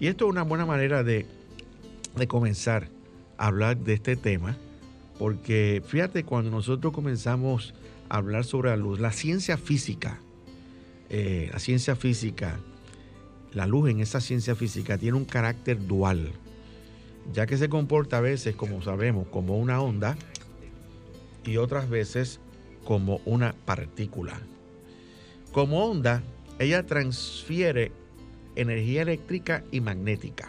Y 0.00 0.08
esto 0.08 0.26
es 0.26 0.30
una 0.30 0.42
buena 0.42 0.66
manera 0.66 1.02
de, 1.02 1.26
de 2.16 2.26
comenzar 2.26 2.88
a 3.38 3.46
hablar 3.46 3.76
de 3.78 3.94
este 3.94 4.16
tema, 4.16 4.56
porque 5.18 5.82
fíjate, 5.86 6.24
cuando 6.24 6.50
nosotros 6.50 6.92
comenzamos 6.92 7.74
hablar 8.08 8.44
sobre 8.44 8.70
la 8.70 8.76
luz. 8.76 9.00
La 9.00 9.12
ciencia 9.12 9.56
física, 9.56 10.20
eh, 11.10 11.50
la 11.52 11.58
ciencia 11.58 11.96
física, 11.96 12.58
la 13.52 13.66
luz 13.66 13.90
en 13.90 14.00
esa 14.00 14.20
ciencia 14.20 14.54
física 14.54 14.98
tiene 14.98 15.16
un 15.16 15.24
carácter 15.24 15.86
dual, 15.86 16.32
ya 17.32 17.46
que 17.46 17.56
se 17.56 17.68
comporta 17.68 18.18
a 18.18 18.20
veces, 18.20 18.56
como 18.56 18.82
sabemos, 18.82 19.26
como 19.28 19.58
una 19.58 19.80
onda 19.80 20.16
y 21.44 21.56
otras 21.56 21.88
veces 21.88 22.40
como 22.84 23.20
una 23.24 23.54
partícula. 23.64 24.40
Como 25.54 25.86
onda, 25.86 26.20
ella 26.58 26.84
transfiere 26.84 27.92
energía 28.56 29.02
eléctrica 29.02 29.62
y 29.70 29.80
magnética. 29.80 30.48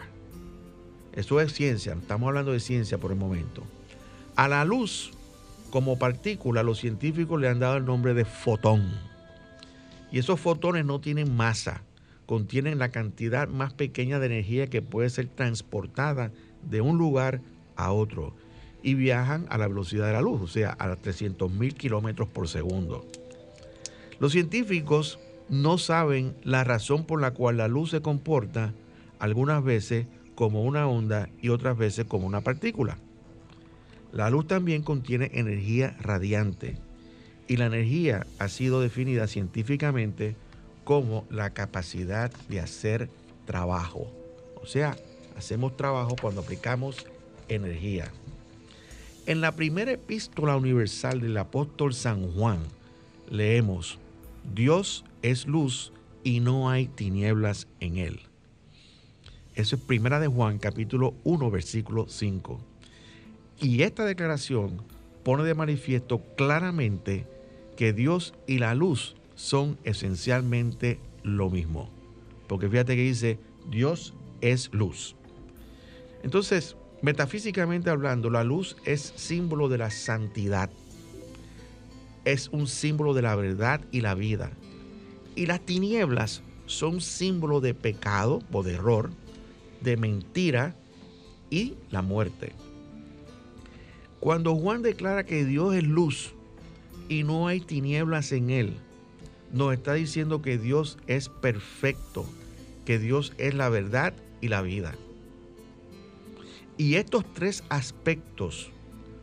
Eso 1.12 1.40
es 1.40 1.52
ciencia, 1.52 1.92
estamos 1.92 2.26
hablando 2.26 2.50
de 2.50 2.58
ciencia 2.58 2.98
por 2.98 3.12
el 3.12 3.16
momento. 3.16 3.62
A 4.34 4.48
la 4.48 4.64
luz 4.64 5.12
como 5.70 5.96
partícula, 5.96 6.64
los 6.64 6.80
científicos 6.80 7.40
le 7.40 7.48
han 7.48 7.60
dado 7.60 7.76
el 7.76 7.84
nombre 7.84 8.14
de 8.14 8.24
fotón. 8.24 8.90
Y 10.10 10.18
esos 10.18 10.40
fotones 10.40 10.84
no 10.84 11.00
tienen 11.00 11.36
masa, 11.36 11.82
contienen 12.26 12.80
la 12.80 12.88
cantidad 12.88 13.46
más 13.46 13.72
pequeña 13.74 14.18
de 14.18 14.26
energía 14.26 14.66
que 14.66 14.82
puede 14.82 15.08
ser 15.08 15.28
transportada 15.28 16.32
de 16.68 16.80
un 16.80 16.98
lugar 16.98 17.40
a 17.76 17.92
otro 17.92 18.34
y 18.82 18.94
viajan 18.94 19.46
a 19.50 19.56
la 19.56 19.68
velocidad 19.68 20.08
de 20.08 20.14
la 20.14 20.20
luz, 20.20 20.42
o 20.42 20.48
sea, 20.48 20.74
a 20.80 20.88
300.000 20.88 21.74
kilómetros 21.74 22.28
por 22.28 22.48
segundo. 22.48 23.06
Los 24.18 24.32
científicos 24.32 25.18
no 25.48 25.78
saben 25.78 26.34
la 26.42 26.64
razón 26.64 27.04
por 27.04 27.20
la 27.20 27.32
cual 27.32 27.58
la 27.58 27.68
luz 27.68 27.90
se 27.90 28.00
comporta 28.00 28.72
algunas 29.18 29.62
veces 29.62 30.06
como 30.34 30.64
una 30.64 30.86
onda 30.88 31.28
y 31.40 31.48
otras 31.50 31.76
veces 31.76 32.06
como 32.06 32.26
una 32.26 32.40
partícula. 32.40 32.98
La 34.12 34.30
luz 34.30 34.46
también 34.46 34.82
contiene 34.82 35.30
energía 35.34 35.96
radiante 36.00 36.78
y 37.48 37.56
la 37.56 37.66
energía 37.66 38.26
ha 38.38 38.48
sido 38.48 38.80
definida 38.80 39.26
científicamente 39.26 40.36
como 40.84 41.26
la 41.30 41.50
capacidad 41.50 42.30
de 42.48 42.60
hacer 42.60 43.10
trabajo. 43.44 44.10
O 44.62 44.66
sea, 44.66 44.96
hacemos 45.36 45.76
trabajo 45.76 46.16
cuando 46.20 46.40
aplicamos 46.40 47.06
energía. 47.48 48.10
En 49.26 49.40
la 49.40 49.52
primera 49.52 49.92
epístola 49.92 50.56
universal 50.56 51.20
del 51.20 51.36
apóstol 51.36 51.94
San 51.94 52.32
Juan 52.32 52.58
leemos, 53.28 53.98
Dios 54.54 55.04
es 55.22 55.46
luz 55.46 55.92
y 56.24 56.40
no 56.40 56.70
hay 56.70 56.88
tinieblas 56.88 57.68
en 57.80 57.98
él. 57.98 58.20
Eso 59.54 59.76
es 59.76 59.82
primera 59.82 60.20
de 60.20 60.26
Juan 60.26 60.58
capítulo 60.58 61.14
1 61.24 61.50
versículo 61.50 62.06
5. 62.08 62.60
Y 63.60 63.82
esta 63.82 64.04
declaración 64.04 64.82
pone 65.22 65.44
de 65.44 65.54
manifiesto 65.54 66.20
claramente 66.36 67.26
que 67.76 67.92
Dios 67.92 68.34
y 68.46 68.58
la 68.58 68.74
luz 68.74 69.16
son 69.34 69.78
esencialmente 69.84 70.98
lo 71.22 71.50
mismo. 71.50 71.90
Porque 72.46 72.68
fíjate 72.68 72.96
que 72.96 73.02
dice, 73.02 73.38
Dios 73.70 74.14
es 74.40 74.72
luz. 74.72 75.16
Entonces, 76.22 76.76
metafísicamente 77.02 77.90
hablando, 77.90 78.30
la 78.30 78.44
luz 78.44 78.76
es 78.84 79.12
símbolo 79.16 79.68
de 79.68 79.78
la 79.78 79.90
santidad. 79.90 80.70
Es 82.26 82.48
un 82.48 82.66
símbolo 82.66 83.14
de 83.14 83.22
la 83.22 83.36
verdad 83.36 83.80
y 83.92 84.02
la 84.02 84.14
vida. 84.14 84.50
Y 85.34 85.46
las 85.46 85.64
tinieblas 85.64 86.42
son 86.66 87.00
símbolo 87.00 87.60
de 87.60 87.72
pecado 87.72 88.42
o 88.52 88.62
de 88.62 88.74
error, 88.74 89.10
de 89.80 89.96
mentira 89.96 90.76
y 91.50 91.74
la 91.90 92.02
muerte. 92.02 92.52
Cuando 94.18 94.56
Juan 94.56 94.82
declara 94.82 95.24
que 95.24 95.44
Dios 95.44 95.74
es 95.76 95.84
luz 95.84 96.34
y 97.08 97.22
no 97.22 97.46
hay 97.46 97.60
tinieblas 97.60 98.32
en 98.32 98.50
él, 98.50 98.74
nos 99.52 99.72
está 99.72 99.94
diciendo 99.94 100.42
que 100.42 100.58
Dios 100.58 100.98
es 101.06 101.28
perfecto, 101.28 102.26
que 102.84 102.98
Dios 102.98 103.34
es 103.38 103.54
la 103.54 103.68
verdad 103.68 104.14
y 104.40 104.48
la 104.48 104.62
vida. 104.62 104.96
Y 106.76 106.96
estos 106.96 107.24
tres 107.34 107.62
aspectos 107.68 108.70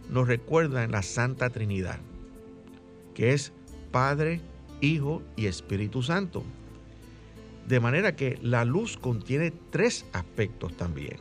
nos 0.10 0.28
recuerdan 0.28 0.92
la 0.92 1.04
Santa 1.04 1.50
Trinidad, 1.50 2.00
que 3.14 3.34
es 3.34 3.52
Padre, 3.92 4.42
Hijo 4.82 5.22
y 5.36 5.46
Espíritu 5.46 6.04
Santo. 6.04 6.44
De 7.68 7.80
manera 7.80 8.16
que 8.16 8.38
la 8.42 8.66
luz 8.66 8.98
contiene 8.98 9.52
tres 9.72 10.06
aspectos 10.12 10.76
también. 10.76 11.18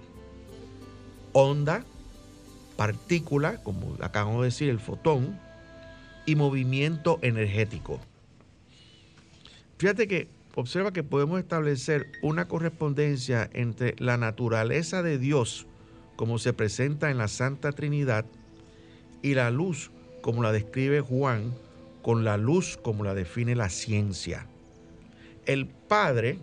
Onda, 1.32 1.84
partícula, 2.76 3.62
como 3.62 3.96
acabamos 4.00 4.40
de 4.40 4.46
decir, 4.46 4.68
el 4.68 4.80
fotón, 4.80 5.38
y 6.26 6.36
movimiento 6.36 7.18
energético. 7.22 8.00
Fíjate 9.78 10.06
que 10.06 10.28
observa 10.54 10.92
que 10.92 11.02
podemos 11.02 11.40
establecer 11.40 12.06
una 12.22 12.46
correspondencia 12.46 13.48
entre 13.52 13.96
la 13.98 14.16
naturaleza 14.16 15.02
de 15.02 15.18
Dios, 15.18 15.66
como 16.16 16.38
se 16.38 16.52
presenta 16.52 17.10
en 17.10 17.18
la 17.18 17.28
Santa 17.28 17.72
Trinidad, 17.72 18.24
y 19.22 19.34
la 19.34 19.50
luz, 19.50 19.90
como 20.20 20.42
la 20.42 20.52
describe 20.52 21.00
Juan, 21.00 21.52
con 22.02 22.24
la 22.24 22.36
luz 22.36 22.76
como 22.76 23.04
la 23.04 23.14
define 23.14 23.54
la 23.54 23.68
ciencia. 23.68 24.46
El 25.46 25.66
Padre, 25.66 26.38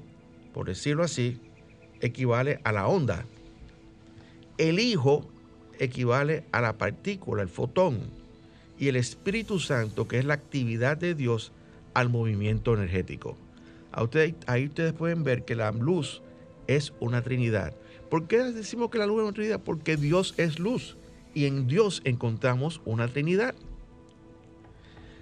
por 0.54 0.67
decirlo 0.67 1.04
así, 1.04 1.39
equivale 2.02 2.60
a 2.63 2.72
la 2.72 2.88
onda. 2.88 3.26
El 4.58 4.80
Hijo 4.80 5.30
equivale 5.80 6.43
a 6.52 6.62
la 6.62 6.78
partícula, 6.78 7.41
el 7.41 7.50
fotón, 7.50 8.00
y 8.78 8.88
el 8.88 8.95
Espíritu 8.95 9.60
Santo, 9.60 10.08
que 10.08 10.17
es 10.17 10.26
la 10.26 10.34
actividad 10.36 10.98
de 10.98 11.15
Dios, 11.15 11.52
al 11.93 12.10
movimiento 12.10 12.74
energético. 12.74 13.38
ahí 14.48 14.65
ustedes 14.65 14.93
pueden 14.93 15.24
ver 15.24 15.43
que 15.43 15.56
la 15.56 15.72
luz 15.72 16.22
es 16.67 16.93
una 17.00 17.22
trinidad. 17.22 17.74
¿Por 18.10 18.28
qué 18.28 18.38
decimos 18.38 18.89
que 18.89 18.98
la 18.98 19.06
luz 19.06 19.19
es 19.19 19.24
una 19.24 19.34
trinidad? 19.34 19.62
Porque 19.63 19.98
Dios 19.98 20.34
es 20.38 20.60
luz 20.60 20.98
y 21.34 21.45
en 21.45 21.67
Dios 21.67 22.02
encontramos 22.06 22.82
una 22.86 23.08
trinidad. 23.08 23.56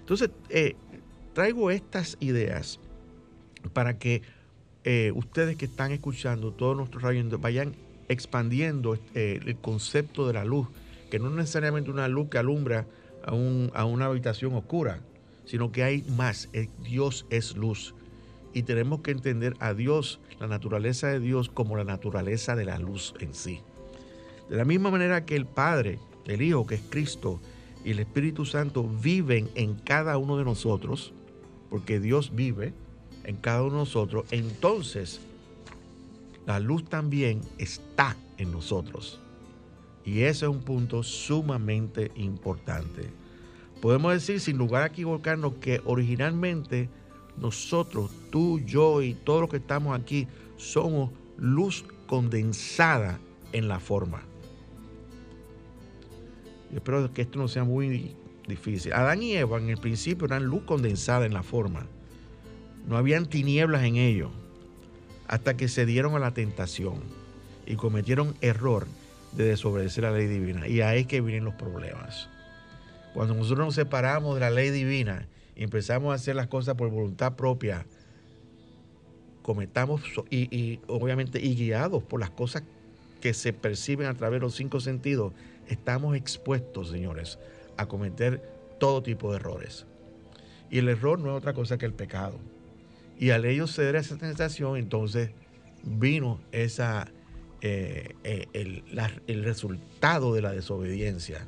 Entonces, 0.08 0.30
eh, 0.48 0.74
traigo 1.34 1.70
estas 1.70 2.16
ideas 2.20 2.80
para 3.74 3.98
que 3.98 4.22
eh, 4.84 5.12
ustedes 5.14 5.56
que 5.56 5.66
están 5.66 5.92
escuchando 5.92 6.50
todos 6.50 6.74
nuestros 6.74 7.02
radios 7.02 7.38
vayan 7.42 7.74
expandiendo 8.08 8.98
eh, 9.14 9.38
el 9.44 9.56
concepto 9.58 10.26
de 10.26 10.32
la 10.32 10.46
luz, 10.46 10.66
que 11.10 11.18
no 11.18 11.28
es 11.28 11.34
necesariamente 11.34 11.90
una 11.90 12.08
luz 12.08 12.30
que 12.30 12.38
alumbra 12.38 12.86
a, 13.22 13.32
a 13.78 13.84
una 13.84 14.06
habitación 14.06 14.54
oscura, 14.54 15.00
sino 15.44 15.72
que 15.72 15.82
hay 15.82 16.02
más. 16.16 16.48
Dios 16.82 17.26
es 17.28 17.54
luz. 17.54 17.94
Y 18.54 18.62
tenemos 18.62 19.02
que 19.02 19.10
entender 19.10 19.56
a 19.60 19.74
Dios, 19.74 20.20
la 20.40 20.46
naturaleza 20.46 21.08
de 21.08 21.20
Dios, 21.20 21.50
como 21.50 21.76
la 21.76 21.84
naturaleza 21.84 22.56
de 22.56 22.64
la 22.64 22.78
luz 22.78 23.12
en 23.20 23.34
sí. 23.34 23.60
De 24.48 24.56
la 24.56 24.64
misma 24.64 24.90
manera 24.90 25.26
que 25.26 25.36
el 25.36 25.44
Padre, 25.44 25.98
el 26.24 26.40
Hijo, 26.40 26.66
que 26.66 26.76
es 26.76 26.82
Cristo, 26.88 27.40
y 27.84 27.92
el 27.92 28.00
Espíritu 28.00 28.44
Santo 28.44 28.84
viven 28.84 29.48
en 29.54 29.74
cada 29.74 30.18
uno 30.18 30.36
de 30.36 30.44
nosotros, 30.44 31.12
porque 31.70 32.00
Dios 32.00 32.34
vive 32.34 32.72
en 33.24 33.36
cada 33.36 33.62
uno 33.62 33.72
de 33.72 33.78
nosotros, 33.78 34.26
entonces 34.30 35.20
la 36.46 36.60
luz 36.60 36.84
también 36.88 37.42
está 37.58 38.16
en 38.38 38.52
nosotros. 38.52 39.20
Y 40.04 40.20
ese 40.22 40.46
es 40.46 40.50
un 40.50 40.60
punto 40.60 41.02
sumamente 41.02 42.10
importante. 42.16 43.10
Podemos 43.82 44.12
decir 44.12 44.40
sin 44.40 44.56
lugar 44.56 44.82
a 44.82 44.86
equivocarnos 44.86 45.54
que 45.60 45.82
originalmente 45.84 46.88
nosotros, 47.36 48.10
tú, 48.30 48.60
yo 48.60 49.02
y 49.02 49.14
todos 49.14 49.42
los 49.42 49.50
que 49.50 49.58
estamos 49.58 49.98
aquí, 49.98 50.26
somos 50.56 51.10
luz 51.36 51.84
condensada 52.06 53.20
en 53.52 53.68
la 53.68 53.78
forma. 53.78 54.22
Yo 56.70 56.76
espero 56.76 57.12
que 57.12 57.22
esto 57.22 57.38
no 57.38 57.48
sea 57.48 57.64
muy 57.64 58.14
difícil. 58.46 58.92
Adán 58.92 59.22
y 59.22 59.34
Eva 59.34 59.58
en 59.58 59.70
el 59.70 59.78
principio 59.78 60.26
eran 60.26 60.44
luz 60.44 60.62
condensada 60.64 61.26
en 61.26 61.34
la 61.34 61.42
forma. 61.42 61.86
No 62.86 62.96
habían 62.96 63.26
tinieblas 63.26 63.84
en 63.84 63.96
ellos 63.96 64.30
hasta 65.26 65.56
que 65.56 65.68
se 65.68 65.86
dieron 65.86 66.14
a 66.14 66.18
la 66.18 66.32
tentación 66.32 66.96
y 67.66 67.76
cometieron 67.76 68.34
error 68.40 68.86
de 69.32 69.44
desobedecer 69.44 70.04
la 70.04 70.10
ley 70.10 70.26
divina. 70.26 70.66
Y 70.66 70.80
ahí 70.80 71.00
es 71.00 71.06
que 71.06 71.20
vienen 71.20 71.44
los 71.44 71.54
problemas. 71.54 72.28
Cuando 73.14 73.34
nosotros 73.34 73.66
nos 73.66 73.74
separamos 73.74 74.34
de 74.34 74.40
la 74.40 74.50
ley 74.50 74.70
divina 74.70 75.28
y 75.54 75.64
empezamos 75.64 76.12
a 76.12 76.14
hacer 76.14 76.36
las 76.36 76.46
cosas 76.46 76.76
por 76.76 76.88
voluntad 76.88 77.36
propia, 77.36 77.84
cometamos 79.42 80.02
y, 80.30 80.80
obviamente 80.88 81.40
y 81.40 81.54
guiados 81.54 82.02
por 82.02 82.20
las 82.20 82.30
cosas 82.30 82.62
que 83.20 83.34
se 83.34 83.52
perciben 83.52 84.06
a 84.06 84.14
través 84.14 84.40
de 84.40 84.46
los 84.46 84.54
cinco 84.54 84.80
sentidos, 84.80 85.32
estamos 85.68 86.16
expuestos, 86.16 86.90
señores, 86.90 87.38
a 87.76 87.86
cometer 87.86 88.42
todo 88.78 89.02
tipo 89.02 89.30
de 89.30 89.36
errores. 89.36 89.86
Y 90.70 90.78
el 90.78 90.88
error 90.88 91.18
no 91.18 91.30
es 91.30 91.38
otra 91.38 91.54
cosa 91.54 91.78
que 91.78 91.86
el 91.86 91.94
pecado. 91.94 92.38
Y 93.18 93.30
al 93.30 93.44
ellos 93.44 93.74
ceder 93.74 93.96
a 93.96 94.00
esa 94.00 94.16
tentación, 94.16 94.76
entonces 94.76 95.30
vino 95.82 96.40
esa, 96.52 97.08
eh, 97.62 98.14
eh, 98.24 98.46
el, 98.52 98.84
el, 99.26 99.44
resultado 99.44 100.34
de 100.34 100.42
la 100.42 100.52
desobediencia. 100.52 101.46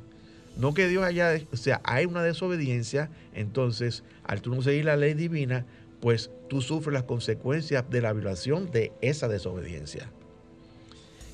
No 0.57 0.73
que 0.73 0.87
Dios 0.87 1.03
haya, 1.03 1.39
o 1.51 1.57
sea, 1.57 1.79
hay 1.83 2.05
una 2.05 2.23
desobediencia, 2.23 3.09
entonces 3.33 4.03
al 4.23 4.41
tú 4.41 4.53
no 4.53 4.61
seguir 4.61 4.85
la 4.85 4.97
ley 4.97 5.13
divina, 5.13 5.65
pues 6.01 6.31
tú 6.49 6.61
sufres 6.61 6.93
las 6.93 7.03
consecuencias 7.03 7.89
de 7.89 8.01
la 8.01 8.11
violación 8.11 8.69
de 8.71 8.91
esa 9.01 9.29
desobediencia. 9.29 10.11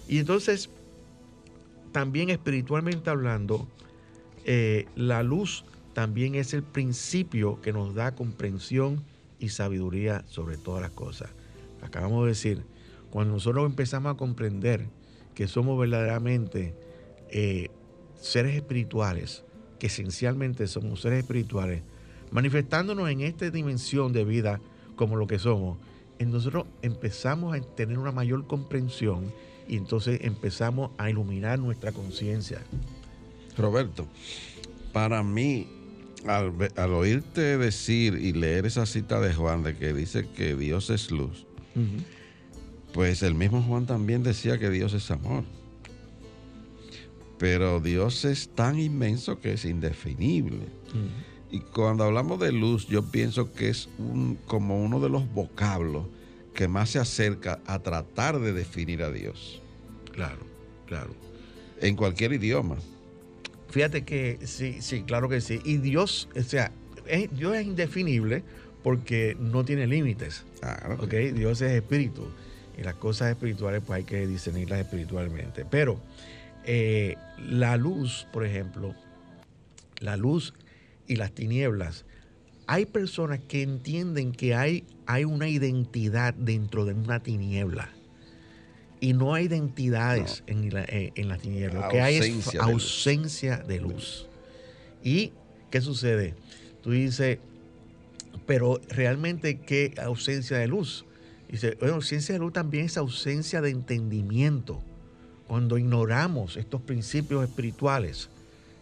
Y 0.07 0.19
entonces, 0.19 0.69
también 1.91 2.29
espiritualmente 2.29 3.09
hablando, 3.09 3.67
eh, 4.45 4.87
la 4.95 5.23
luz 5.23 5.65
también 5.93 6.35
es 6.35 6.53
el 6.53 6.63
principio 6.63 7.59
que 7.61 7.73
nos 7.73 7.95
da 7.95 8.15
comprensión 8.15 9.03
y 9.39 9.49
sabiduría 9.49 10.23
sobre 10.27 10.57
todas 10.57 10.81
las 10.81 10.91
cosas. 10.91 11.29
Acabamos 11.81 12.23
de 12.23 12.29
decir, 12.29 12.63
cuando 13.09 13.33
nosotros 13.33 13.65
empezamos 13.65 14.13
a 14.13 14.17
comprender 14.17 14.85
que 15.35 15.47
somos 15.47 15.79
verdaderamente 15.79 16.75
eh, 17.29 17.69
seres 18.19 18.55
espirituales, 18.55 19.43
que 19.79 19.87
esencialmente 19.87 20.67
somos 20.67 21.01
seres 21.01 21.19
espirituales, 21.19 21.83
manifestándonos 22.31 23.09
en 23.09 23.21
esta 23.21 23.49
dimensión 23.49 24.13
de 24.13 24.23
vida 24.23 24.59
como 24.95 25.15
lo 25.15 25.27
que 25.27 25.39
somos, 25.39 25.77
nosotros 26.25 26.65
empezamos 26.81 27.55
a 27.55 27.61
tener 27.61 27.99
una 27.99 28.11
mayor 28.11 28.47
comprensión 28.47 29.31
y 29.67 29.77
entonces 29.77 30.19
empezamos 30.23 30.91
a 30.97 31.09
iluminar 31.09 31.59
nuestra 31.59 31.91
conciencia. 31.91 32.61
Roberto, 33.57 34.07
para 34.93 35.23
mí 35.23 35.67
al, 36.25 36.93
oírte 36.93 37.57
decir 37.57 38.15
y 38.15 38.33
leer 38.33 38.65
esa 38.65 38.85
cita 38.85 39.19
de 39.19 39.33
Juan 39.33 39.63
de 39.63 39.75
que 39.75 39.93
dice 39.93 40.27
que 40.35 40.55
Dios 40.55 40.89
es 40.89 41.11
luz, 41.11 41.45
pues 42.93 43.23
el 43.23 43.35
mismo 43.35 43.61
Juan 43.61 43.85
también 43.85 44.23
decía 44.23 44.57
que 44.57 44.69
Dios 44.69 44.93
es 44.93 45.11
amor. 45.11 45.43
Pero 47.37 47.79
Dios 47.79 48.25
es 48.25 48.49
tan 48.49 48.79
inmenso 48.79 49.39
que 49.39 49.53
es 49.53 49.65
indefinible. 49.65 50.65
Y 51.51 51.59
cuando 51.59 52.03
hablamos 52.03 52.39
de 52.39 52.51
luz, 52.51 52.87
yo 52.87 53.03
pienso 53.03 53.53
que 53.53 53.69
es 53.69 53.89
un, 53.99 54.39
como 54.47 54.83
uno 54.83 54.99
de 54.99 55.09
los 55.09 55.31
vocablos 55.31 56.07
que 56.57 56.67
más 56.67 56.89
se 56.89 56.97
acerca 56.97 57.59
a 57.67 57.83
tratar 57.83 58.39
de 58.39 58.51
definir 58.51 59.03
a 59.03 59.11
Dios. 59.11 59.61
Claro, 60.11 60.43
claro. 60.87 61.15
En 61.79 61.95
cualquier 61.95 62.33
idioma. 62.33 62.77
Fíjate 63.69 64.03
que 64.03 64.39
sí, 64.43 64.77
sí, 64.81 65.03
claro 65.03 65.29
que 65.29 65.39
sí. 65.39 65.61
Y 65.63 65.77
Dios, 65.77 66.27
o 66.35 66.41
sea, 66.41 66.71
Dios 67.31 67.55
es 67.55 67.67
indefinible 67.67 68.43
porque 68.81 69.37
no 69.39 69.65
tiene 69.65 69.85
límites. 69.85 70.45
Claro. 70.59 71.05
Dios 71.05 71.61
es 71.61 71.73
espíritu. 71.73 72.27
Y 72.75 72.81
las 72.81 72.95
cosas 72.95 73.29
espirituales, 73.29 73.83
pues 73.85 73.97
hay 73.97 74.03
que 74.05 74.25
discernirlas 74.25 74.79
espiritualmente. 74.79 75.63
Pero 75.63 76.01
eh, 76.65 77.17
la 77.37 77.77
luz, 77.77 78.25
por 78.33 78.43
ejemplo, 78.43 78.95
la 79.99 80.17
luz 80.17 80.55
y 81.05 81.17
las 81.17 81.33
tinieblas, 81.33 82.05
hay 82.67 82.85
personas 82.85 83.39
que 83.47 83.63
entienden 83.63 84.33
que 84.33 84.53
hay, 84.53 84.83
hay 85.05 85.23
una 85.23 85.47
identidad 85.47 86.33
dentro 86.33 86.85
de 86.85 86.93
una 86.93 87.21
tiniebla 87.21 87.89
y 88.99 89.13
no 89.13 89.33
hay 89.33 89.45
identidades 89.45 90.43
en, 90.47 90.73
la, 90.73 90.83
eh, 90.83 91.13
en 91.15 91.29
las 91.29 91.39
tinieblas. 91.39 91.85
Lo 91.85 91.89
que 91.89 92.01
hay 92.01 92.17
es 92.17 92.55
ausencia 92.55 93.57
de 93.57 93.79
luz. 93.79 94.27
¿Y 95.03 95.31
qué 95.71 95.81
sucede? 95.81 96.35
Tú 96.83 96.91
dices, 96.91 97.39
pero 98.45 98.81
realmente, 98.89 99.59
¿qué 99.59 99.93
ausencia 100.01 100.57
de 100.57 100.67
luz? 100.67 101.05
Dice, 101.49 101.77
bueno, 101.79 101.95
ausencia 101.95 102.33
de 102.33 102.39
luz 102.39 102.53
también 102.53 102.85
es 102.85 102.97
ausencia 102.97 103.61
de 103.61 103.69
entendimiento. 103.69 104.81
Cuando 105.47 105.77
ignoramos 105.77 106.57
estos 106.57 106.81
principios 106.81 107.47
espirituales, 107.47 108.29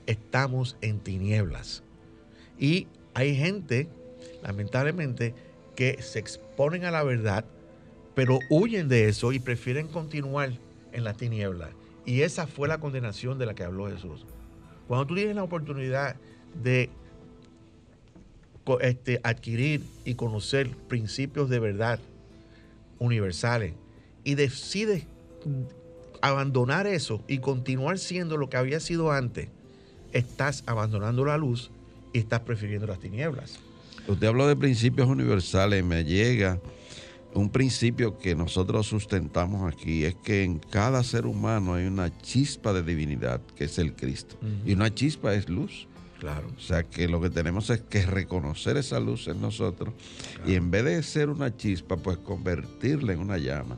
estamos 0.08 0.78
en 0.82 1.00
tinieblas. 1.00 1.84
Y 2.58 2.88
hay 3.16 3.36
gente, 3.36 3.90
lamentablemente, 4.44 5.34
que 5.76 6.02
se 6.04 6.20
exponen 6.20 6.86
a 6.86 6.92
la 6.92 7.04
verdad 7.04 7.46
pero 8.16 8.40
huyen 8.50 8.88
de 8.88 9.10
eso 9.10 9.34
y 9.34 9.40
prefieren 9.40 9.88
continuar 9.88 10.54
en 10.94 11.04
la 11.04 11.14
tiniebla. 11.14 11.70
Y 12.06 12.22
esa 12.22 12.48
fue 12.48 12.68
la 12.68 12.80
condenación 12.80 13.38
de 13.38 13.46
la 13.46 13.54
que 13.54 13.64
habló 13.64 13.90
Jesús. 13.90 14.26
Cuando 14.88 15.06
tú 15.06 15.16
tienes 15.16 15.36
la 15.36 15.44
oportunidad 15.44 16.16
de 16.64 16.90
este, 18.80 19.20
adquirir 19.24 19.84
y 20.06 20.16
conocer 20.16 20.70
principios 20.88 21.50
de 21.50 21.60
verdad 21.60 22.00
universales 22.98 23.74
y 24.24 24.36
decides 24.36 25.06
abandonar 26.22 26.88
eso 26.88 27.22
y 27.28 27.40
continuar 27.40 28.00
siendo 28.00 28.38
lo 28.38 28.50
que 28.50 28.58
había 28.58 28.80
sido 28.80 29.12
antes, 29.12 29.50
estás 30.14 30.64
abandonando 30.66 31.26
la 31.26 31.38
luz 31.38 31.70
y 32.16 32.20
estás 32.20 32.40
prefiriendo 32.40 32.88
las 32.88 33.00
tinieblas. 33.00 33.60
Usted 34.08 34.28
habló 34.28 34.48
de 34.48 34.56
principios 34.56 35.10
universales, 35.10 35.84
me 35.84 36.06
llega 36.06 36.62
un 37.34 37.50
principio 37.50 38.18
que 38.18 38.36
nosotros 38.36 38.88
sustentamos 38.88 39.72
aquí 39.72 40.06
es 40.06 40.16
que 40.16 40.44
en 40.44 40.60
cada 40.60 41.04
ser 41.04 41.26
humano 41.26 41.74
hay 41.74 41.86
una 41.86 42.18
chispa 42.20 42.72
de 42.72 42.84
divinidad, 42.84 43.42
que 43.58 43.66
es 43.66 43.78
el 43.78 43.94
Cristo. 43.94 44.38
Y 44.66 44.72
una 44.72 44.94
chispa 44.94 45.34
es 45.34 45.50
luz. 45.50 45.90
Claro. 46.22 46.48
O 46.56 46.62
sea 46.62 46.84
que 46.84 47.10
lo 47.10 47.20
que 47.20 47.30
tenemos 47.30 47.70
es 47.70 47.82
que 47.82 48.06
reconocer 48.06 48.78
esa 48.78 49.02
luz 49.02 49.28
en 49.28 49.42
nosotros 49.42 49.94
y 50.48 50.54
en 50.54 50.72
vez 50.72 50.86
de 50.86 51.04
ser 51.04 51.30
una 51.30 51.58
chispa, 51.58 51.98
pues 51.98 52.18
convertirla 52.20 53.12
en 53.12 53.20
una 53.20 53.38
llama 53.38 53.78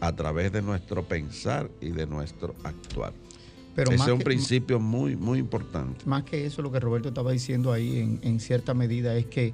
a 0.00 0.16
través 0.16 0.50
de 0.52 0.62
nuestro 0.62 1.06
pensar 1.06 1.70
y 1.82 1.90
de 1.90 2.06
nuestro 2.06 2.54
actuar. 2.64 3.12
Pero 3.76 3.92
Ese 3.92 4.04
es 4.04 4.10
un 4.10 4.20
principio 4.20 4.80
muy, 4.80 5.16
muy 5.16 5.38
importante. 5.38 6.02
Más 6.06 6.24
que 6.24 6.46
eso, 6.46 6.62
lo 6.62 6.72
que 6.72 6.80
Roberto 6.80 7.08
estaba 7.08 7.30
diciendo 7.30 7.72
ahí 7.72 8.18
en, 8.22 8.40
cierta 8.40 8.72
medida 8.72 9.14
es 9.14 9.26
que 9.26 9.52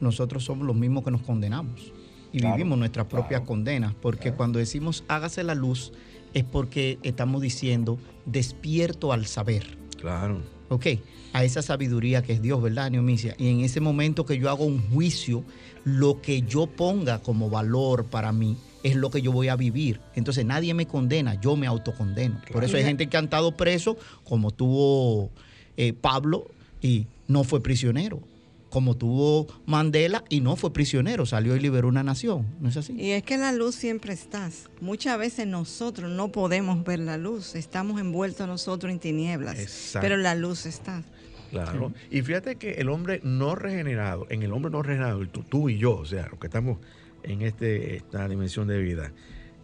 nosotros 0.00 0.44
somos 0.44 0.66
los 0.66 0.76
mismos 0.76 1.02
que 1.02 1.10
nos 1.10 1.22
condenamos 1.22 1.92
y 2.30 2.42
vivimos 2.42 2.78
nuestras 2.78 3.06
propias 3.06 3.40
condenas, 3.40 3.94
porque 3.94 4.32
cuando 4.32 4.58
decimos 4.58 5.02
hágase 5.08 5.42
la 5.44 5.54
luz 5.54 5.92
es 6.34 6.44
porque 6.44 6.98
estamos 7.02 7.40
diciendo 7.40 7.98
despierto 8.26 9.14
al 9.14 9.24
saber. 9.24 9.78
Claro. 9.98 10.42
Ok, 10.68 10.86
a 11.32 11.42
esa 11.42 11.62
sabiduría 11.62 12.22
que 12.22 12.34
es 12.34 12.42
Dios, 12.42 12.60
¿verdad, 12.60 12.90
Neomicia? 12.90 13.34
Y 13.38 13.48
en 13.48 13.60
ese 13.60 13.80
momento 13.80 14.26
que 14.26 14.38
yo 14.38 14.50
hago 14.50 14.64
un 14.66 14.82
juicio, 14.90 15.42
lo 15.84 16.20
que 16.20 16.42
yo 16.42 16.66
ponga 16.66 17.22
como 17.22 17.48
valor 17.48 18.04
para 18.04 18.30
mí 18.30 18.58
es 18.84 18.94
lo 18.94 19.10
que 19.10 19.22
yo 19.22 19.32
voy 19.32 19.48
a 19.48 19.56
vivir. 19.56 20.00
Entonces 20.14 20.44
nadie 20.44 20.74
me 20.74 20.86
condena, 20.86 21.40
yo 21.40 21.56
me 21.56 21.66
autocondeno. 21.66 22.40
Por 22.52 22.62
eso 22.62 22.76
hay 22.76 22.84
gente 22.84 23.08
que 23.08 23.16
ha 23.16 23.20
estado 23.20 23.56
preso, 23.56 23.96
como 24.22 24.52
tuvo 24.52 25.30
eh, 25.76 25.94
Pablo, 25.94 26.50
y 26.80 27.06
no 27.26 27.42
fue 27.42 27.60
prisionero. 27.60 28.20
Como 28.68 28.96
tuvo 28.96 29.46
Mandela 29.66 30.24
y 30.28 30.40
no 30.40 30.56
fue 30.56 30.72
prisionero, 30.72 31.24
salió 31.26 31.56
y 31.56 31.60
liberó 31.60 31.88
una 31.88 32.02
nación. 32.02 32.46
¿No 32.60 32.68
es 32.68 32.76
así? 32.76 32.92
Y 32.92 33.12
es 33.12 33.22
que 33.22 33.38
la 33.38 33.52
luz 33.52 33.74
siempre 33.74 34.12
está. 34.12 34.50
Muchas 34.80 35.16
veces 35.16 35.46
nosotros 35.46 36.10
no 36.10 36.30
podemos 36.30 36.84
ver 36.84 36.98
la 36.98 37.16
luz, 37.16 37.54
estamos 37.54 38.00
envueltos 38.00 38.46
nosotros 38.46 38.92
en 38.92 38.98
tinieblas, 38.98 39.96
pero 40.00 40.16
la 40.16 40.34
luz 40.34 40.66
está. 40.66 41.04
Claro. 41.50 41.92
Y 42.10 42.22
fíjate 42.22 42.56
que 42.56 42.72
el 42.72 42.88
hombre 42.88 43.20
no 43.22 43.54
regenerado, 43.54 44.26
en 44.28 44.42
el 44.42 44.52
hombre 44.52 44.72
no 44.72 44.82
regenerado, 44.82 45.24
tú, 45.28 45.44
tú 45.44 45.68
y 45.68 45.78
yo, 45.78 45.98
o 45.98 46.04
sea, 46.04 46.26
los 46.28 46.40
que 46.40 46.48
estamos 46.48 46.78
en 47.24 47.42
este, 47.42 47.96
esta 47.96 48.28
dimensión 48.28 48.68
de 48.68 48.78
vida. 48.78 49.12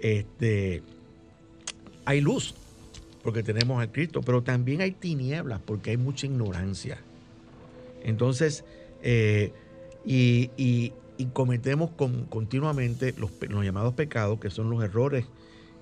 Este, 0.00 0.82
hay 2.04 2.20
luz, 2.20 2.54
porque 3.22 3.42
tenemos 3.42 3.82
a 3.82 3.90
Cristo, 3.90 4.22
pero 4.22 4.42
también 4.42 4.80
hay 4.80 4.92
tinieblas, 4.92 5.60
porque 5.64 5.90
hay 5.90 5.96
mucha 5.96 6.26
ignorancia. 6.26 6.98
Entonces, 8.02 8.64
eh, 9.02 9.52
y, 10.04 10.92
cometemos 11.34 11.90
continuamente 12.30 13.14
los, 13.18 13.30
llamados 13.62 13.92
pecados, 13.92 14.40
que 14.40 14.48
son 14.48 14.70
los 14.70 14.82
errores, 14.82 15.26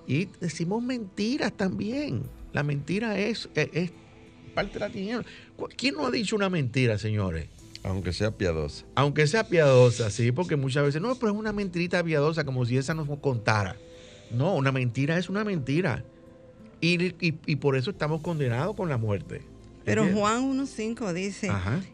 y 0.05 0.25
decimos 0.41 0.83
mentiras 0.83 1.53
también. 1.53 2.23
La 2.51 2.63
mentira 2.63 3.17
es, 3.17 3.47
es, 3.55 3.69
es 3.73 3.91
parte 4.53 4.73
de 4.73 4.79
la 4.79 4.89
tiniebla. 4.89 5.25
¿Quién 5.77 5.95
no 5.95 6.07
ha 6.07 6.11
dicho 6.11 6.35
una 6.35 6.49
mentira, 6.49 6.97
señores? 6.97 7.47
Aunque 7.83 8.13
sea 8.13 8.31
piadosa. 8.31 8.85
Aunque 8.95 9.25
sea 9.27 9.47
piadosa, 9.47 10.09
sí, 10.09 10.31
porque 10.31 10.55
muchas 10.55 10.83
veces, 10.83 11.01
no, 11.01 11.15
pero 11.15 11.31
es 11.31 11.37
una 11.37 11.53
mentirita 11.53 12.03
piadosa, 12.03 12.43
como 12.43 12.65
si 12.65 12.77
esa 12.77 12.93
nos 12.93 13.07
contara. 13.19 13.77
No, 14.31 14.55
una 14.55 14.71
mentira 14.71 15.17
es 15.17 15.29
una 15.29 15.43
mentira. 15.43 16.03
Y, 16.81 17.55
por 17.57 17.75
eso 17.75 17.91
estamos 17.91 18.21
condenados 18.21 18.75
con 18.75 18.89
la 18.89 18.97
muerte. 18.97 19.41
Pero 19.85 20.05
Juan 20.13 20.57
1.5 20.57 21.13
dice 21.13 21.49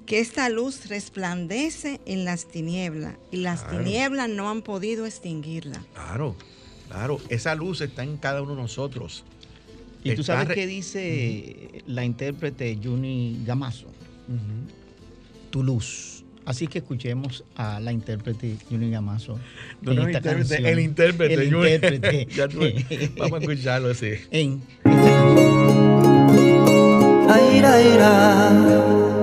que 0.06 0.20
esta 0.20 0.50
luz 0.50 0.90
resplandece 0.90 2.02
en 2.06 2.26
las 2.26 2.46
tinieblas 2.48 3.16
y 3.32 3.38
las 3.38 3.70
tinieblas 3.70 4.28
no 4.28 4.50
han 4.50 4.64
podido 4.64 5.06
extinguirla. 5.06 5.82
Claro, 5.94 6.36
claro, 6.90 7.20
esa 7.30 7.56
luz 7.56 7.80
está 7.82 8.04
en 8.04 8.18
cada 8.18 8.42
uno 8.42 8.56
de 8.56 8.62
nosotros. 8.62 9.24
¿Y 10.04 10.14
tú 10.14 10.24
sabes 10.24 10.54
qué 10.54 10.68
dice 10.68 11.84
la 11.88 12.04
intérprete 12.04 12.78
Juni 12.84 13.42
Gamazo? 13.46 13.88
Tu 15.56 15.64
luz. 15.64 16.26
Así 16.44 16.68
que 16.68 16.80
escuchemos 16.80 17.46
a 17.56 17.80
la 17.80 17.94
intérprete 17.94 18.58
Juni 18.70 18.92
Gamazo. 18.92 19.40
No, 19.82 19.94
no, 19.94 20.10
intérprete, 20.10 20.70
el 20.70 20.80
intérprete. 20.82 21.34
El 21.34 21.44
intérprete. 21.44 22.28
vamos 23.18 23.40
a 23.40 23.42
escucharlo 23.42 23.92
así. 23.92 24.16
En, 24.32 24.62
esa 27.56 29.15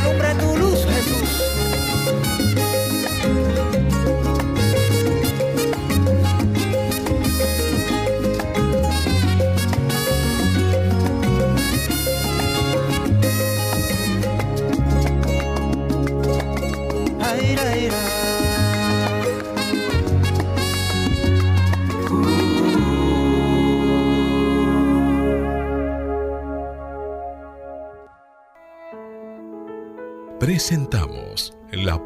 para 0.00 0.27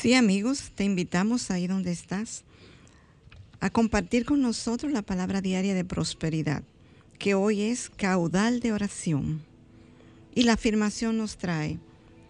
Sí, 0.00 0.14
amigos, 0.14 0.70
te 0.74 0.84
invitamos 0.84 1.50
ahí 1.50 1.66
donde 1.66 1.92
estás 1.92 2.42
a 3.60 3.68
compartir 3.68 4.24
con 4.24 4.40
nosotros 4.40 4.90
la 4.92 5.02
palabra 5.02 5.42
diaria 5.42 5.74
de 5.74 5.84
prosperidad, 5.84 6.62
que 7.18 7.34
hoy 7.34 7.60
es 7.60 7.90
caudal 7.90 8.60
de 8.60 8.72
oración. 8.72 9.42
Y 10.34 10.44
la 10.44 10.54
afirmación 10.54 11.18
nos 11.18 11.36
trae, 11.36 11.78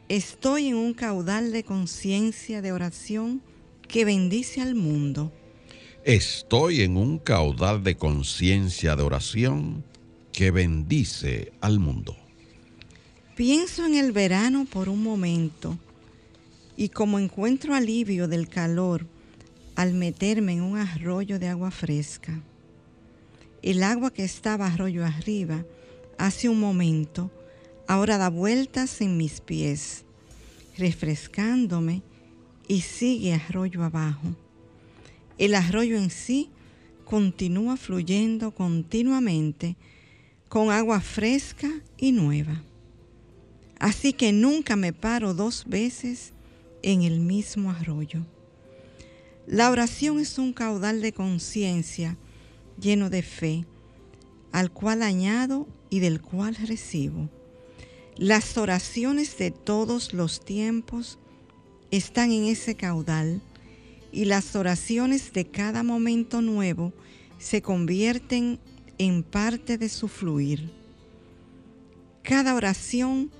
estoy 0.08 0.66
en 0.66 0.74
un 0.74 0.94
caudal 0.94 1.52
de 1.52 1.62
conciencia 1.62 2.60
de 2.60 2.72
oración 2.72 3.40
que 3.86 4.04
bendice 4.04 4.60
al 4.60 4.74
mundo. 4.74 5.32
Estoy 6.04 6.80
en 6.80 6.96
un 6.96 7.18
caudal 7.18 7.84
de 7.84 7.96
conciencia 7.96 8.96
de 8.96 9.04
oración 9.04 9.84
que 10.32 10.50
bendice 10.50 11.52
al 11.60 11.78
mundo. 11.78 12.16
Pienso 13.36 13.86
en 13.86 13.94
el 13.94 14.10
verano 14.10 14.66
por 14.68 14.88
un 14.88 15.04
momento 15.04 15.78
y 16.80 16.88
como 16.88 17.18
encuentro 17.18 17.74
alivio 17.74 18.26
del 18.26 18.48
calor 18.48 19.06
al 19.76 19.92
meterme 19.92 20.54
en 20.54 20.62
un 20.62 20.78
arroyo 20.78 21.38
de 21.38 21.46
agua 21.46 21.70
fresca. 21.70 22.40
El 23.60 23.82
agua 23.82 24.10
que 24.10 24.24
estaba 24.24 24.66
arroyo 24.66 25.04
arriba 25.04 25.66
hace 26.16 26.48
un 26.48 26.58
momento 26.58 27.30
ahora 27.86 28.16
da 28.16 28.30
vueltas 28.30 29.02
en 29.02 29.18
mis 29.18 29.42
pies, 29.42 30.06
refrescándome 30.78 32.00
y 32.66 32.80
sigue 32.80 33.34
arroyo 33.34 33.84
abajo. 33.84 34.34
El 35.36 35.56
arroyo 35.56 35.98
en 35.98 36.08
sí 36.08 36.48
continúa 37.04 37.76
fluyendo 37.76 38.52
continuamente 38.52 39.76
con 40.48 40.70
agua 40.70 41.02
fresca 41.02 41.68
y 41.98 42.12
nueva. 42.12 42.62
Así 43.78 44.14
que 44.14 44.32
nunca 44.32 44.76
me 44.76 44.94
paro 44.94 45.34
dos 45.34 45.66
veces 45.68 46.32
en 46.82 47.02
el 47.02 47.20
mismo 47.20 47.70
arroyo. 47.70 48.26
La 49.46 49.70
oración 49.70 50.20
es 50.20 50.38
un 50.38 50.52
caudal 50.52 51.02
de 51.02 51.12
conciencia 51.12 52.16
lleno 52.80 53.10
de 53.10 53.22
fe, 53.22 53.64
al 54.52 54.70
cual 54.70 55.02
añado 55.02 55.66
y 55.90 56.00
del 56.00 56.20
cual 56.20 56.54
recibo. 56.54 57.28
Las 58.16 58.56
oraciones 58.58 59.38
de 59.38 59.50
todos 59.50 60.12
los 60.12 60.44
tiempos 60.44 61.18
están 61.90 62.32
en 62.32 62.44
ese 62.44 62.74
caudal 62.74 63.42
y 64.12 64.26
las 64.26 64.56
oraciones 64.56 65.32
de 65.32 65.46
cada 65.46 65.82
momento 65.82 66.42
nuevo 66.42 66.92
se 67.38 67.62
convierten 67.62 68.60
en 68.98 69.22
parte 69.22 69.78
de 69.78 69.88
su 69.88 70.08
fluir. 70.08 70.70
Cada 72.22 72.54
oración 72.54 73.30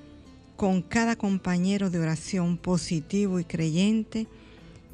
con 0.61 0.83
cada 0.83 1.17
compañero 1.17 1.89
de 1.89 2.01
oración 2.01 2.59
positivo 2.59 3.41
y 3.41 3.45
creyente 3.45 4.27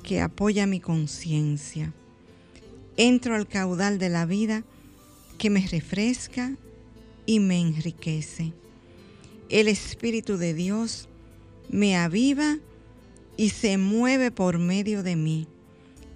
que 0.05 0.21
apoya 0.21 0.65
mi 0.65 0.79
conciencia. 0.79 1.93
Entro 2.97 3.35
al 3.35 3.49
caudal 3.49 3.99
de 3.99 4.09
la 4.09 4.27
vida 4.27 4.63
que 5.39 5.51
me 5.51 5.67
refresca 5.67 6.55
y 7.27 7.41
me 7.41 7.61
enriquece. 7.61 8.53
El 9.49 9.67
Espíritu 9.67 10.37
de 10.37 10.55
Dios 10.55 11.09
me 11.69 11.97
aviva 11.97 12.59
y 13.37 13.51
se 13.51 13.77
mueve 13.77 14.31
por 14.31 14.61
medio 14.61 15.03
de 15.03 15.17
mí, 15.17 15.49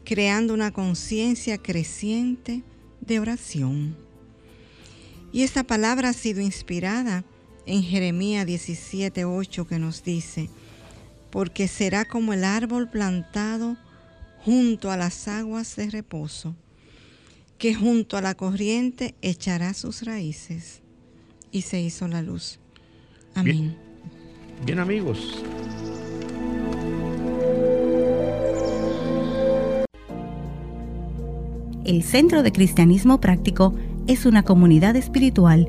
creando 0.04 0.54
una 0.54 0.70
conciencia 0.70 1.58
creciente 1.58 2.62
de 3.00 3.18
oración. 3.18 3.96
Y 5.32 5.42
esta 5.42 5.64
palabra 5.64 6.10
ha 6.10 6.12
sido 6.12 6.40
inspirada 6.40 7.24
en 7.66 7.82
Jeremías 7.82 8.46
17:8 8.46 9.66
que 9.66 9.78
nos 9.78 10.02
dice, 10.02 10.50
porque 11.30 11.68
será 11.68 12.04
como 12.04 12.32
el 12.32 12.44
árbol 12.44 12.88
plantado 12.88 13.76
junto 14.44 14.90
a 14.90 14.96
las 14.96 15.28
aguas 15.28 15.76
de 15.76 15.90
reposo, 15.90 16.54
que 17.58 17.74
junto 17.74 18.16
a 18.16 18.22
la 18.22 18.34
corriente 18.34 19.14
echará 19.22 19.74
sus 19.74 20.02
raíces. 20.02 20.82
Y 21.52 21.62
se 21.62 21.80
hizo 21.80 22.06
la 22.08 22.22
luz. 22.22 22.60
Amén. 23.34 23.56
Bien, 23.56 23.76
bien, 24.64 24.78
amigos. 24.78 25.42
El 31.84 32.04
Centro 32.04 32.44
de 32.44 32.52
Cristianismo 32.52 33.20
Práctico 33.20 33.74
es 34.06 34.24
una 34.24 34.44
comunidad 34.44 34.94
espiritual 34.94 35.68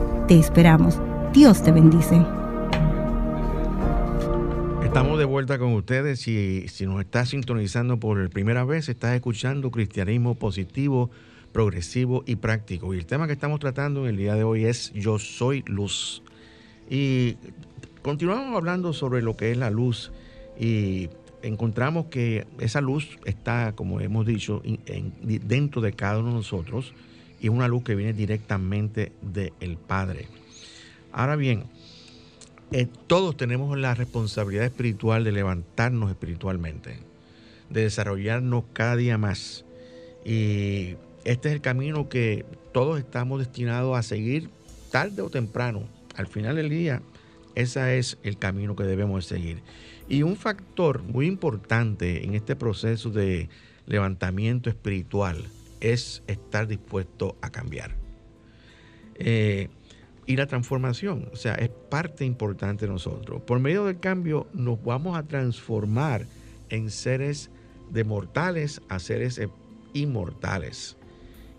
Te 0.31 0.39
esperamos. 0.39 0.97
Dios 1.33 1.61
te 1.61 1.73
bendice. 1.73 2.25
Estamos 4.81 5.19
de 5.19 5.25
vuelta 5.25 5.59
con 5.59 5.73
ustedes. 5.73 6.21
Si, 6.21 6.69
si 6.69 6.85
nos 6.85 7.01
estás 7.01 7.27
sintonizando 7.27 7.99
por 7.99 8.29
primera 8.29 8.63
vez, 8.63 8.87
estás 8.87 9.13
escuchando 9.13 9.71
Cristianismo 9.71 10.35
Positivo, 10.35 11.11
Progresivo 11.51 12.23
y 12.25 12.37
Práctico. 12.37 12.93
Y 12.93 12.99
el 12.99 13.05
tema 13.05 13.27
que 13.27 13.33
estamos 13.33 13.59
tratando 13.59 14.03
en 14.03 14.11
el 14.11 14.15
día 14.15 14.35
de 14.35 14.45
hoy 14.45 14.63
es 14.63 14.93
Yo 14.93 15.19
soy 15.19 15.65
luz. 15.67 16.23
Y 16.89 17.35
continuamos 18.01 18.55
hablando 18.55 18.93
sobre 18.93 19.21
lo 19.21 19.35
que 19.35 19.51
es 19.51 19.57
la 19.57 19.69
luz 19.69 20.13
y 20.57 21.09
encontramos 21.41 22.05
que 22.05 22.47
esa 22.57 22.79
luz 22.79 23.19
está, 23.25 23.73
como 23.73 23.99
hemos 23.99 24.25
dicho, 24.25 24.61
en, 24.63 24.79
en, 24.85 25.13
dentro 25.45 25.81
de 25.81 25.91
cada 25.91 26.19
uno 26.19 26.29
de 26.29 26.35
nosotros 26.35 26.93
y 27.41 27.49
una 27.49 27.67
luz 27.67 27.83
que 27.83 27.95
viene 27.95 28.13
directamente 28.13 29.11
del 29.21 29.77
Padre. 29.77 30.27
Ahora 31.11 31.35
bien, 31.35 31.63
eh, 32.71 32.87
todos 33.07 33.35
tenemos 33.35 33.77
la 33.77 33.95
responsabilidad 33.95 34.65
espiritual 34.65 35.23
de 35.23 35.31
levantarnos 35.31 36.11
espiritualmente, 36.11 36.99
de 37.69 37.81
desarrollarnos 37.81 38.63
cada 38.73 38.95
día 38.95 39.17
más. 39.17 39.65
Y 40.23 40.95
este 41.25 41.49
es 41.49 41.55
el 41.55 41.61
camino 41.61 42.07
que 42.07 42.45
todos 42.71 42.99
estamos 42.99 43.39
destinados 43.39 43.97
a 43.97 44.03
seguir 44.03 44.49
tarde 44.91 45.23
o 45.23 45.29
temprano. 45.29 45.83
Al 46.15 46.27
final 46.27 46.55
del 46.55 46.69
día, 46.69 47.01
ese 47.55 47.97
es 47.97 48.17
el 48.23 48.37
camino 48.37 48.75
que 48.75 48.83
debemos 48.83 49.25
seguir. 49.25 49.61
Y 50.07 50.21
un 50.21 50.35
factor 50.35 51.01
muy 51.01 51.25
importante 51.25 52.23
en 52.23 52.35
este 52.35 52.55
proceso 52.55 53.09
de 53.09 53.49
levantamiento 53.87 54.69
espiritual 54.69 55.43
es 55.81 56.23
estar 56.27 56.67
dispuesto 56.67 57.35
a 57.41 57.49
cambiar. 57.49 57.95
Eh, 59.15 59.69
y 60.25 60.35
la 60.35 60.47
transformación. 60.47 61.29
O 61.33 61.35
sea, 61.35 61.55
es 61.55 61.69
parte 61.69 62.23
importante 62.25 62.85
de 62.85 62.91
nosotros. 62.91 63.41
Por 63.41 63.59
medio 63.59 63.85
del 63.85 63.99
cambio 63.99 64.47
nos 64.53 64.81
vamos 64.83 65.17
a 65.17 65.23
transformar 65.23 66.25
en 66.69 66.89
seres 66.89 67.49
de 67.89 68.03
mortales 68.03 68.81
a 68.87 68.99
seres 68.99 69.37
e- 69.39 69.49
inmortales. 69.93 70.95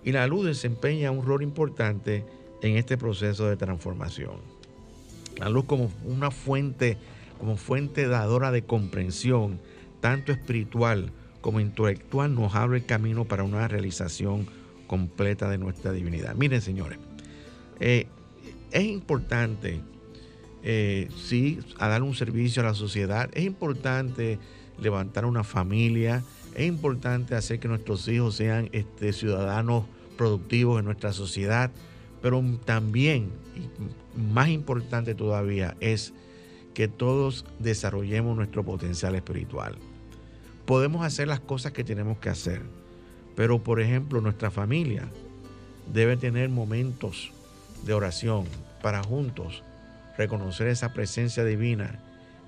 Y 0.04 0.12
la 0.12 0.26
luz 0.26 0.46
desempeña 0.46 1.10
un 1.10 1.24
rol 1.26 1.42
importante 1.42 2.24
en 2.62 2.76
este 2.76 2.96
proceso 2.96 3.48
de 3.48 3.56
transformación. 3.56 4.36
La 5.38 5.48
luz 5.48 5.64
como 5.64 5.90
una 6.04 6.30
fuente, 6.30 6.96
como 7.38 7.56
fuente 7.56 8.06
dadora 8.06 8.50
de 8.52 8.62
comprensión, 8.62 9.60
tanto 10.00 10.32
espiritual 10.32 11.12
como 11.42 11.60
intelectual, 11.60 12.34
nos 12.34 12.54
abre 12.54 12.78
el 12.78 12.86
camino 12.86 13.26
para 13.26 13.44
una 13.44 13.68
realización 13.68 14.46
completa 14.86 15.50
de 15.50 15.58
nuestra 15.58 15.92
divinidad. 15.92 16.34
Miren, 16.34 16.62
señores, 16.62 16.98
eh, 17.80 18.06
es 18.70 18.84
importante, 18.84 19.80
eh, 20.62 21.08
sí, 21.14 21.58
a 21.78 21.88
dar 21.88 22.02
un 22.02 22.14
servicio 22.14 22.62
a 22.62 22.66
la 22.66 22.74
sociedad, 22.74 23.28
es 23.34 23.44
importante 23.44 24.38
levantar 24.80 25.26
una 25.26 25.44
familia, 25.44 26.22
es 26.54 26.66
importante 26.66 27.34
hacer 27.34 27.58
que 27.58 27.68
nuestros 27.68 28.08
hijos 28.08 28.36
sean 28.36 28.70
este, 28.72 29.12
ciudadanos 29.12 29.84
productivos 30.16 30.78
en 30.78 30.84
nuestra 30.84 31.12
sociedad, 31.12 31.70
pero 32.22 32.42
también, 32.64 33.30
y 33.56 34.20
más 34.32 34.48
importante 34.48 35.14
todavía, 35.14 35.76
es 35.80 36.14
que 36.74 36.88
todos 36.88 37.44
desarrollemos 37.58 38.36
nuestro 38.36 38.64
potencial 38.64 39.14
espiritual. 39.14 39.76
Podemos 40.66 41.04
hacer 41.04 41.28
las 41.28 41.40
cosas 41.40 41.72
que 41.72 41.84
tenemos 41.84 42.18
que 42.18 42.28
hacer, 42.28 42.62
pero 43.34 43.62
por 43.62 43.80
ejemplo 43.80 44.20
nuestra 44.20 44.50
familia 44.50 45.08
debe 45.92 46.16
tener 46.16 46.48
momentos 46.48 47.32
de 47.84 47.94
oración 47.94 48.44
para 48.80 49.02
juntos 49.02 49.62
reconocer 50.16 50.68
esa 50.68 50.92
presencia 50.92 51.44
divina 51.44 52.00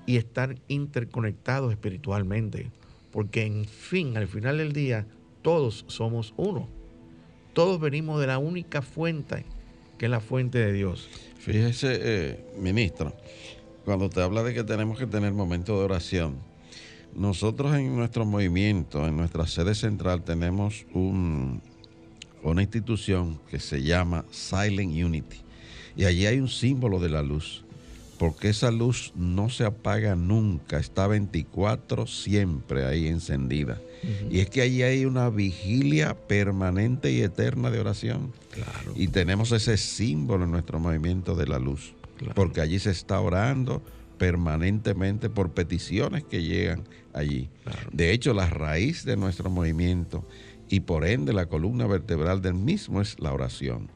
y 0.05 0.17
estar 0.17 0.55
interconectados 0.67 1.71
espiritualmente. 1.71 2.69
Porque 3.11 3.45
en 3.45 3.65
fin, 3.65 4.17
al 4.17 4.27
final 4.27 4.57
del 4.57 4.73
día, 4.73 5.05
todos 5.41 5.85
somos 5.87 6.33
uno. 6.37 6.67
Todos 7.53 7.79
venimos 7.79 8.19
de 8.19 8.27
la 8.27 8.37
única 8.37 8.81
fuente, 8.81 9.45
que 9.97 10.05
es 10.05 10.11
la 10.11 10.19
fuente 10.19 10.59
de 10.59 10.73
Dios. 10.73 11.09
Fíjese, 11.37 11.99
eh, 12.01 12.45
ministro, 12.59 13.13
cuando 13.85 14.09
te 14.09 14.21
habla 14.21 14.43
de 14.43 14.53
que 14.53 14.63
tenemos 14.63 14.99
que 14.99 15.07
tener 15.07 15.31
momentos 15.31 15.77
de 15.77 15.85
oración, 15.85 16.35
nosotros 17.15 17.75
en 17.75 17.95
nuestro 17.95 18.25
movimiento, 18.25 19.07
en 19.07 19.17
nuestra 19.17 19.47
sede 19.47 19.75
central, 19.75 20.23
tenemos 20.23 20.85
un, 20.93 21.61
una 22.43 22.61
institución 22.61 23.39
que 23.49 23.59
se 23.59 23.81
llama 23.81 24.25
Silent 24.31 24.91
Unity. 25.03 25.37
Y 25.97 26.05
allí 26.05 26.25
hay 26.25 26.39
un 26.39 26.49
símbolo 26.49 26.99
de 26.99 27.09
la 27.09 27.21
luz, 27.21 27.63
porque 28.19 28.49
esa 28.49 28.69
luz 28.71 29.13
no 29.15 29.49
se 29.49 29.63
apaga 29.65 30.15
nunca, 30.15 30.77
está 30.77 31.07
24 31.07 32.05
siempre 32.07 32.85
ahí 32.85 33.07
encendida. 33.07 33.81
Y 34.29 34.39
es 34.39 34.49
que 34.49 34.61
allí 34.61 34.83
hay 34.83 35.05
una 35.05 35.29
vigilia 35.29 36.15
permanente 36.27 37.11
y 37.11 37.21
eterna 37.21 37.71
de 37.71 37.79
oración. 37.79 38.31
Claro. 38.51 38.93
Y 38.95 39.07
tenemos 39.07 39.51
ese 39.51 39.77
símbolo 39.77 40.43
en 40.45 40.51
nuestro 40.51 40.79
movimiento 40.79 41.33
de 41.35 41.47
la 41.47 41.59
luz, 41.59 41.93
Claro. 42.17 42.33
porque 42.35 42.61
allí 42.61 42.77
se 42.79 42.91
está 42.91 43.19
orando 43.19 43.81
permanentemente 44.17 45.29
por 45.29 45.51
peticiones 45.51 46.23
que 46.23 46.43
llegan 46.43 46.83
allí. 47.15 47.49
Claro. 47.63 47.89
De 47.91 48.11
hecho, 48.11 48.33
la 48.33 48.49
raíz 48.49 49.05
de 49.05 49.17
nuestro 49.17 49.49
movimiento 49.49 50.23
y 50.69 50.81
por 50.81 51.05
ende 51.05 51.33
la 51.33 51.47
columna 51.47 51.87
vertebral 51.87 52.41
del 52.41 52.55
mismo 52.55 53.01
es 53.01 53.19
la 53.19 53.33
oración, 53.33 53.89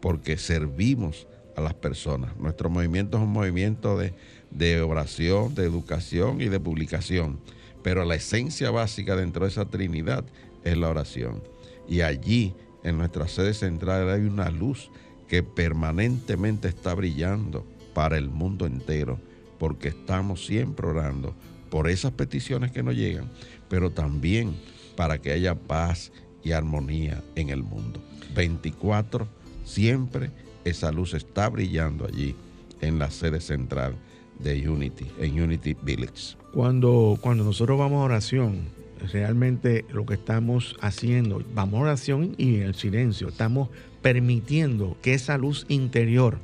porque 0.00 0.36
servimos 0.36 1.26
a 1.56 1.60
las 1.60 1.74
personas. 1.74 2.36
Nuestro 2.36 2.70
movimiento 2.70 3.16
es 3.16 3.22
un 3.24 3.32
movimiento 3.32 3.98
de, 3.98 4.14
de 4.50 4.80
oración, 4.80 5.54
de 5.54 5.64
educación 5.64 6.40
y 6.40 6.48
de 6.48 6.60
publicación, 6.60 7.38
pero 7.82 8.04
la 8.04 8.14
esencia 8.14 8.70
básica 8.70 9.16
dentro 9.16 9.44
de 9.44 9.50
esa 9.50 9.64
Trinidad 9.64 10.24
es 10.64 10.76
la 10.76 10.88
oración. 10.88 11.42
Y 11.88 12.02
allí, 12.02 12.54
en 12.84 12.98
nuestra 12.98 13.26
sede 13.28 13.54
central, 13.54 14.10
hay 14.10 14.20
una 14.20 14.50
luz 14.50 14.90
que 15.28 15.42
permanentemente 15.42 16.68
está 16.68 16.94
brillando 16.94 17.66
para 17.94 18.18
el 18.18 18.28
mundo 18.28 18.66
entero, 18.66 19.18
porque 19.58 19.88
estamos 19.88 20.44
siempre 20.44 20.86
orando 20.86 21.34
por 21.70 21.88
esas 21.88 22.12
peticiones 22.12 22.72
que 22.72 22.82
nos 22.82 22.94
llegan, 22.94 23.30
pero 23.68 23.90
también 23.90 24.54
para 24.96 25.18
que 25.18 25.32
haya 25.32 25.54
paz 25.54 26.12
y 26.42 26.52
armonía 26.52 27.22
en 27.36 27.50
el 27.50 27.62
mundo. 27.62 28.02
24, 28.34 29.26
siempre 29.64 30.30
esa 30.64 30.92
luz 30.92 31.14
está 31.14 31.48
brillando 31.48 32.06
allí 32.06 32.34
en 32.80 32.98
la 32.98 33.10
sede 33.10 33.40
central 33.40 33.94
de 34.38 34.68
Unity, 34.68 35.06
en 35.18 35.40
Unity 35.40 35.76
Village. 35.82 36.36
Cuando, 36.52 37.18
cuando 37.20 37.44
nosotros 37.44 37.78
vamos 37.78 38.00
a 38.00 38.04
oración, 38.04 38.68
realmente 39.12 39.84
lo 39.90 40.06
que 40.06 40.14
estamos 40.14 40.76
haciendo, 40.80 41.42
vamos 41.54 41.78
a 41.78 41.82
oración 41.82 42.34
y 42.36 42.56
en 42.56 42.62
el 42.62 42.74
silencio, 42.74 43.28
estamos 43.28 43.68
permitiendo 44.02 44.96
que 45.02 45.14
esa 45.14 45.38
luz 45.38 45.66
interior 45.68 46.38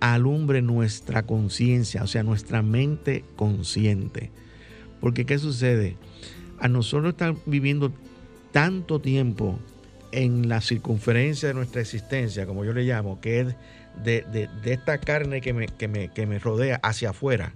alumbre 0.00 0.62
nuestra 0.62 1.22
conciencia, 1.24 2.02
o 2.02 2.06
sea, 2.06 2.22
nuestra 2.22 2.62
mente 2.62 3.24
consciente. 3.36 4.30
Porque 5.02 5.26
¿qué 5.26 5.38
sucede? 5.38 5.96
A 6.60 6.68
nosotros 6.68 7.10
estar 7.12 7.34
viviendo 7.44 7.92
tanto 8.52 9.00
tiempo 9.00 9.58
en 10.12 10.48
la 10.48 10.60
circunferencia 10.60 11.48
de 11.48 11.54
nuestra 11.54 11.80
existencia, 11.80 12.46
como 12.46 12.64
yo 12.64 12.72
le 12.72 12.84
llamo, 12.84 13.20
que 13.20 13.40
es 13.40 13.46
de, 14.04 14.22
de- 14.32 14.48
esta 14.72 14.98
carne 14.98 15.40
que 15.40 15.52
me, 15.52 15.66
que 15.66 15.88
me- 15.88 16.08
que 16.08 16.26
me 16.26 16.38
rodea 16.38 16.76
hacia 16.84 17.10
afuera, 17.10 17.54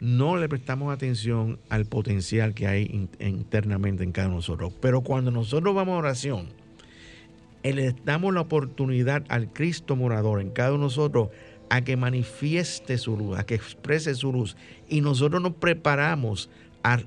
no 0.00 0.36
le 0.36 0.48
prestamos 0.48 0.92
atención 0.92 1.58
al 1.70 1.86
potencial 1.86 2.54
que 2.54 2.66
hay 2.66 2.82
in- 2.92 3.08
internamente 3.26 4.04
en 4.04 4.12
cada 4.12 4.28
uno 4.28 4.36
de 4.36 4.38
nosotros. 4.40 4.72
Pero 4.80 5.00
cuando 5.00 5.30
nosotros 5.30 5.74
vamos 5.74 5.94
a 5.94 5.98
oración, 5.98 6.48
eh, 7.62 7.72
le 7.72 7.94
damos 8.04 8.34
la 8.34 8.40
oportunidad 8.42 9.24
al 9.28 9.52
Cristo 9.52 9.96
morador 9.96 10.40
en 10.40 10.50
cada 10.50 10.70
uno 10.70 10.78
de 10.80 10.84
nosotros 10.84 11.28
a 11.70 11.82
que 11.82 11.96
manifieste 11.96 12.98
su 12.98 13.16
luz, 13.16 13.38
a 13.38 13.46
que 13.46 13.54
exprese 13.54 14.14
su 14.14 14.32
luz. 14.32 14.56
Y 14.88 15.00
nosotros 15.00 15.40
nos 15.40 15.54
preparamos 15.54 16.50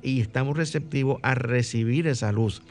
y 0.02 0.22
estamos 0.22 0.58
receptivos 0.58 1.20
a 1.22 1.36
recibir 1.36 2.08
esa 2.08 2.32
luz. 2.32 2.64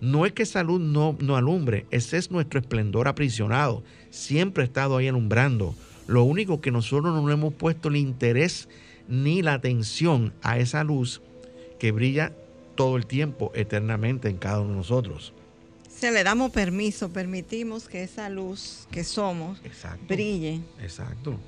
No 0.00 0.24
es 0.24 0.32
que 0.32 0.44
esa 0.44 0.62
luz 0.62 0.80
no, 0.80 1.16
no 1.20 1.36
alumbre, 1.36 1.84
ese 1.90 2.16
es 2.16 2.30
nuestro 2.30 2.60
esplendor 2.60 3.08
aprisionado. 3.08 3.82
Siempre 4.08 4.62
ha 4.62 4.66
estado 4.66 4.96
ahí 4.96 5.08
alumbrando. 5.08 5.74
Lo 6.06 6.22
único 6.24 6.60
que 6.60 6.70
nosotros 6.70 7.22
no 7.22 7.30
hemos 7.30 7.52
puesto 7.52 7.88
el 7.88 7.96
interés 7.96 8.68
ni 9.08 9.42
la 9.42 9.54
atención 9.54 10.32
a 10.42 10.58
esa 10.58 10.84
luz 10.84 11.20
que 11.78 11.92
brilla 11.92 12.32
todo 12.76 12.96
el 12.96 13.06
tiempo, 13.06 13.52
eternamente 13.54 14.28
en 14.28 14.38
cada 14.38 14.60
uno 14.60 14.70
de 14.70 14.76
nosotros. 14.76 15.34
Se 16.00 16.10
le 16.10 16.24
damos 16.24 16.50
permiso, 16.50 17.10
permitimos 17.12 17.86
que 17.88 18.02
esa 18.02 18.30
luz 18.30 18.86
que 18.90 19.04
somos 19.04 19.60
Exacto. 19.64 20.06
brille. 20.08 20.60
Exacto. 20.80 21.38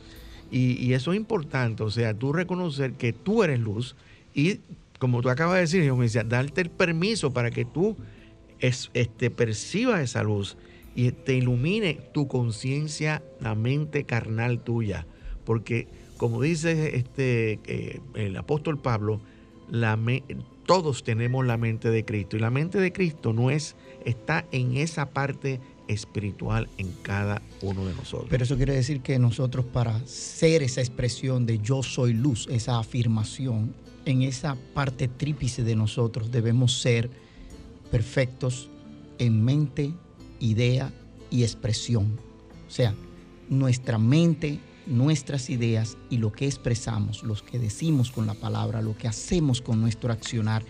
Y, 0.51 0.73
y 0.85 0.93
eso 0.93 1.13
es 1.13 1.17
importante, 1.17 1.83
o 1.83 1.91
sea, 1.91 2.13
tú 2.13 2.35
reconocer 2.35 2.93
que 2.93 3.15
tú 3.15 3.43
eres 3.43 3.59
luz 3.59 3.97
y, 4.35 4.59
como 4.99 5.23
tú 5.23 5.31
acabas 5.31 5.55
de 5.55 5.61
decir, 5.63 5.83
yo 5.85 5.97
me 5.97 6.05
decía, 6.05 6.23
darte 6.25 6.61
el 6.61 6.69
permiso 6.71 7.33
para 7.33 7.51
que 7.51 7.65
tú 7.65 7.97
es, 8.61 8.91
este, 8.93 9.31
percibas 9.31 10.01
esa 10.03 10.23
luz 10.23 10.59
y 10.95 11.11
te 11.13 11.35
ilumine 11.35 11.95
tu 12.13 12.29
conciencia, 12.29 13.23
la 13.41 13.55
mente 13.55 14.05
carnal 14.05 14.59
tuya. 14.63 15.07
Porque, 15.47 15.89
como 16.19 16.43
dice 16.43 16.97
este, 16.97 17.59
eh, 17.67 18.01
el 18.15 18.37
apóstol 18.37 18.79
Pablo, 18.79 19.23
la 19.71 19.97
me- 19.97 20.23
todos 20.67 21.03
tenemos 21.03 21.47
la 21.47 21.57
mente 21.57 21.89
de 21.91 22.05
Cristo 22.05 22.37
y 22.37 22.41
la 22.41 22.51
mente 22.51 22.79
de 22.79 22.93
Cristo 22.93 23.33
no 23.33 23.51
es, 23.51 23.75
está 24.07 24.45
en 24.53 24.77
esa 24.77 25.11
parte 25.11 25.61
espiritual 25.89 26.69
en 26.79 26.93
cada 27.03 27.43
uno 27.61 27.87
de 27.87 27.95
nosotros. 27.95 28.29
Pero 28.31 28.45
eso 28.45 28.57
quiere 28.57 28.75
decir 28.75 29.01
que 29.01 29.19
nosotros 29.19 29.65
para 29.65 30.05
ser 30.07 30.63
esa 30.63 30.81
expresión 30.81 31.47
de 31.47 31.59
yo 31.59 31.83
soy 31.83 32.13
luz, 32.13 32.47
esa 32.51 32.79
afirmación, 32.79 33.75
en 34.05 34.23
esa 34.23 34.57
parte 34.75 35.09
trípice 35.09 35.63
de 35.63 35.77
nosotros 35.77 36.31
debemos 36.31 36.81
ser 36.81 37.11
perfectos 37.91 38.69
en 39.19 39.45
mente, 39.45 39.93
idea 40.41 40.93
y 41.31 41.43
expresión. 41.43 42.19
O 42.67 42.71
sea, 42.71 42.95
nuestra 43.49 43.99
mente, 43.99 44.59
nuestras 44.87 45.51
ideas 45.51 45.97
y 46.11 46.17
lo 46.17 46.33
que 46.33 46.47
expresamos, 46.47 47.23
lo 47.23 47.35
que 47.35 47.59
decimos 47.59 48.11
con 48.11 48.27
la 48.27 48.35
palabra, 48.35 48.83
lo 48.83 48.97
que 48.97 49.09
hacemos 49.09 49.61
con 49.61 49.81
nuestro 49.81 50.13
accionar, 50.13 50.65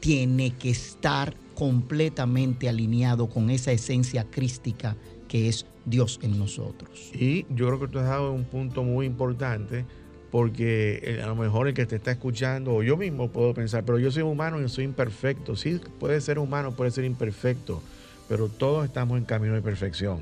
tiene 0.00 0.52
que 0.52 0.70
estar 0.70 1.34
completamente 1.58 2.68
alineado 2.68 3.28
con 3.28 3.50
esa 3.50 3.72
esencia 3.72 4.24
crística 4.30 4.96
que 5.26 5.48
es 5.48 5.66
Dios 5.86 6.20
en 6.22 6.38
nosotros. 6.38 7.10
Y 7.12 7.46
yo 7.52 7.66
creo 7.66 7.80
que 7.80 7.88
tú 7.88 7.98
has 7.98 8.04
dado 8.04 8.30
un 8.30 8.44
punto 8.44 8.84
muy 8.84 9.06
importante 9.06 9.84
porque 10.30 11.00
eh, 11.02 11.20
a 11.20 11.26
lo 11.26 11.34
mejor 11.34 11.66
el 11.66 11.74
que 11.74 11.84
te 11.84 11.96
está 11.96 12.12
escuchando, 12.12 12.76
o 12.76 12.84
yo 12.84 12.96
mismo 12.96 13.32
puedo 13.32 13.54
pensar, 13.54 13.84
pero 13.84 13.98
yo 13.98 14.12
soy 14.12 14.22
humano 14.22 14.62
y 14.62 14.68
soy 14.68 14.84
imperfecto. 14.84 15.56
Sí, 15.56 15.80
puede 15.98 16.20
ser 16.20 16.38
humano, 16.38 16.76
puede 16.76 16.92
ser 16.92 17.04
imperfecto, 17.04 17.82
pero 18.28 18.48
todos 18.48 18.84
estamos 18.84 19.18
en 19.18 19.24
camino 19.24 19.54
de 19.54 19.62
perfección. 19.62 20.20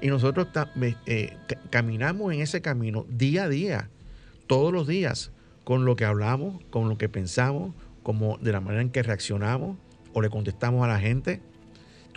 Y 0.00 0.06
nosotros 0.06 0.46
eh, 1.06 1.36
caminamos 1.70 2.32
en 2.32 2.42
ese 2.42 2.60
camino 2.60 3.06
día 3.08 3.44
a 3.44 3.48
día, 3.48 3.90
todos 4.46 4.72
los 4.72 4.86
días, 4.86 5.32
con 5.64 5.84
lo 5.84 5.96
que 5.96 6.04
hablamos, 6.04 6.62
con 6.70 6.88
lo 6.88 6.96
que 6.96 7.08
pensamos, 7.08 7.74
como 8.04 8.38
de 8.38 8.52
la 8.52 8.60
manera 8.60 8.82
en 8.82 8.90
que 8.90 9.02
reaccionamos 9.02 9.78
o 10.16 10.22
le 10.22 10.30
contestamos 10.30 10.82
a 10.82 10.88
la 10.88 10.98
gente. 10.98 11.42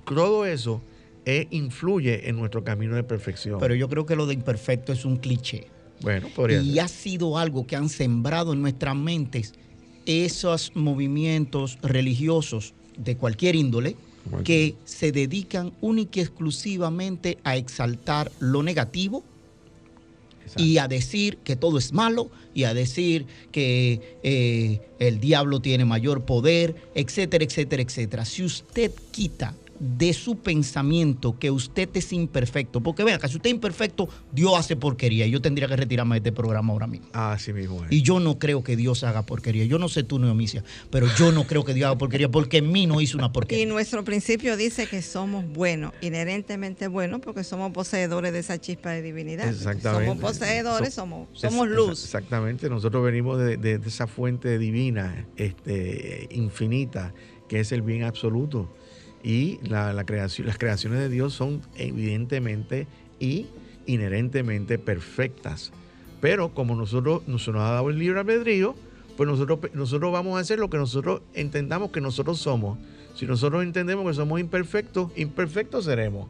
Todo 0.06 0.46
eso 0.46 0.82
eh, 1.26 1.48
influye 1.52 2.30
en 2.30 2.38
nuestro 2.38 2.64
camino 2.64 2.96
de 2.96 3.04
perfección. 3.04 3.60
Pero 3.60 3.76
yo 3.76 3.90
creo 3.90 4.06
que 4.06 4.16
lo 4.16 4.26
de 4.26 4.36
imperfecto 4.36 4.94
es 4.94 5.04
un 5.04 5.18
cliché. 5.18 5.68
Bueno, 6.02 6.30
podría 6.34 6.62
Y 6.62 6.80
ha 6.80 6.88
sido 6.88 7.38
algo 7.38 7.68
que 7.68 7.76
han 7.76 7.90
sembrado 7.90 8.54
en 8.54 8.62
nuestras 8.62 8.96
mentes 8.96 9.54
esos 10.06 10.72
movimientos 10.76 11.78
religiosos 11.82 12.74
de 12.98 13.18
cualquier 13.18 13.56
índole 13.56 13.98
que 14.46 14.76
se 14.86 15.12
dedican 15.12 15.74
única 15.82 16.22
y 16.22 16.24
exclusivamente 16.24 17.38
a 17.44 17.58
exaltar 17.58 18.32
lo 18.40 18.64
negativo 18.64 19.26
y 20.58 20.78
a 20.78 20.88
decir 20.88 21.38
que 21.44 21.56
todo 21.56 21.78
es 21.78 21.94
malo 21.94 22.30
y 22.54 22.64
a 22.64 22.74
decir 22.74 23.26
que 23.52 24.18
eh, 24.24 24.82
el 25.00 25.20
diablo 25.20 25.60
tiene 25.60 25.86
mayor 25.86 26.26
poder, 26.26 26.76
etcétera, 26.96 27.44
etcétera, 27.44 27.84
etcétera. 27.84 28.26
Si 28.26 28.44
usted 28.44 28.92
quita 29.12 29.56
de 29.80 30.14
su 30.14 30.38
pensamiento 30.38 31.40
que 31.40 31.52
usted 31.52 31.90
es 31.94 32.12
imperfecto. 32.14 32.82
Porque 32.82 33.04
vea, 33.04 33.18
que 33.18 33.28
si 33.28 33.38
usted 33.38 33.50
es 33.50 33.56
imperfecto, 33.56 34.10
Dios 34.32 34.54
hace 34.58 34.76
porquería. 34.76 35.26
Y 35.26 35.32
yo 35.32 35.42
tendría 35.42 35.68
que 35.68 35.76
retirarme 35.76 36.16
de 36.16 36.30
este 36.30 36.32
programa 36.32 36.74
ahora 36.74 36.88
mismo. 36.88 37.08
Así 37.14 37.54
mismo 37.54 37.86
Y 37.90 38.02
yo 38.02 38.20
no 38.20 38.40
creo 38.40 38.64
que 38.64 38.76
Dios 38.76 39.04
haga 39.04 39.26
porquería. 39.26 39.66
Yo 39.66 39.80
no 39.80 39.90
sé 39.90 40.04
tú, 40.04 40.20
Neomicia, 40.20 40.64
pero 40.90 41.08
yo 41.18 41.32
no 41.32 41.46
creo 41.46 41.64
que 41.64 41.74
Dios 41.74 41.88
haga 41.88 41.98
porquería 41.98 42.30
porque 42.30 42.58
en 42.58 42.72
mí 42.72 42.88
no 42.88 43.02
hizo 43.02 43.18
una 43.18 43.32
porquería. 43.32 43.64
Y 43.64 43.68
nuestro 43.68 44.04
principio 44.04 44.58
dice 44.58 44.88
que 44.88 45.02
somos 45.02 45.48
buenos, 45.48 45.94
inherentemente 46.02 46.88
buenos, 46.88 47.22
porque 47.22 47.44
somos 47.44 47.72
poseedores 47.72 48.34
de 48.34 48.40
esa 48.40 48.60
chispa 48.60 48.92
de 48.92 49.02
divinidad. 49.02 49.48
Exactamente. 49.48 50.06
Somos 50.06 50.22
poseedores, 50.22 50.94
somos, 50.94 51.30
somos 51.34 51.68
luz. 51.68 52.04
Exactamente. 52.04 52.70
Nosotros 52.70 53.04
venimos 53.04 53.40
de, 53.40 53.80
esa 53.86 54.08
fuente 54.08 54.58
divina, 54.58 55.28
este, 55.38 56.28
infinita, 56.32 57.14
que 57.48 57.62
es 57.62 57.72
el 57.72 57.82
bien 57.82 58.04
absoluto 58.04 58.70
y 59.24 59.60
las 59.64 60.06
creaciones 60.06 61.00
de 61.00 61.10
Dios 61.10 61.34
son 61.34 61.62
evidentemente 61.76 62.88
y 63.20 63.48
inherentemente 63.86 64.78
perfectas. 64.78 65.72
Pero 66.22 66.54
como 66.54 66.76
nosotros 66.76 67.28
nos 67.28 67.48
ha 67.48 67.52
dado 67.52 67.90
el 67.90 68.00
libre 68.00 68.20
albedrío, 68.20 68.76
pues 69.18 69.28
nosotros, 69.28 69.60
nosotros 69.74 70.12
vamos 70.12 70.38
a 70.38 70.42
hacer 70.42 70.60
lo 70.60 70.70
que 70.70 70.78
nosotros 70.78 71.22
entendamos 71.34 71.92
que 71.92 72.02
nosotros 72.02 72.40
somos. 72.40 72.78
Si 73.16 73.26
nosotros 73.26 73.64
entendemos 73.64 74.06
que 74.08 74.14
somos 74.14 74.40
imperfectos, 74.40 75.12
imperfectos 75.18 75.86
seremos. 75.86 76.30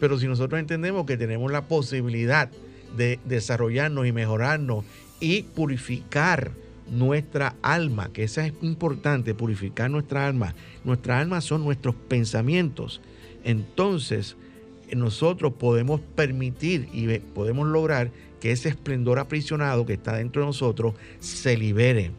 Pero 0.00 0.18
si 0.18 0.26
nosotros 0.26 0.58
entendemos 0.58 1.06
que 1.06 1.16
tenemos 1.16 1.52
la 1.52 1.68
posibilidad 1.68 2.50
de 2.96 3.20
desarrollarnos 3.24 4.06
y 4.06 4.12
mejorarnos 4.12 4.84
y 5.20 5.42
purificar 5.42 6.52
nuestra 6.90 7.56
alma, 7.62 8.12
que 8.12 8.24
eso 8.24 8.40
es 8.40 8.52
importante, 8.62 9.34
purificar 9.34 9.90
nuestra 9.90 10.26
alma. 10.26 10.54
Nuestra 10.84 11.18
alma 11.18 11.40
son 11.40 11.64
nuestros 11.64 11.94
pensamientos. 11.94 13.00
Entonces, 13.44 14.36
nosotros 14.94 15.54
podemos 15.54 16.00
permitir 16.14 16.88
y 16.92 17.18
podemos 17.18 17.66
lograr 17.66 18.10
que 18.40 18.52
ese 18.52 18.68
esplendor 18.68 19.18
aprisionado 19.18 19.86
que 19.86 19.94
está 19.94 20.16
dentro 20.16 20.42
de 20.42 20.46
nosotros 20.46 20.94
se 21.18 21.56
libere. 21.56 22.10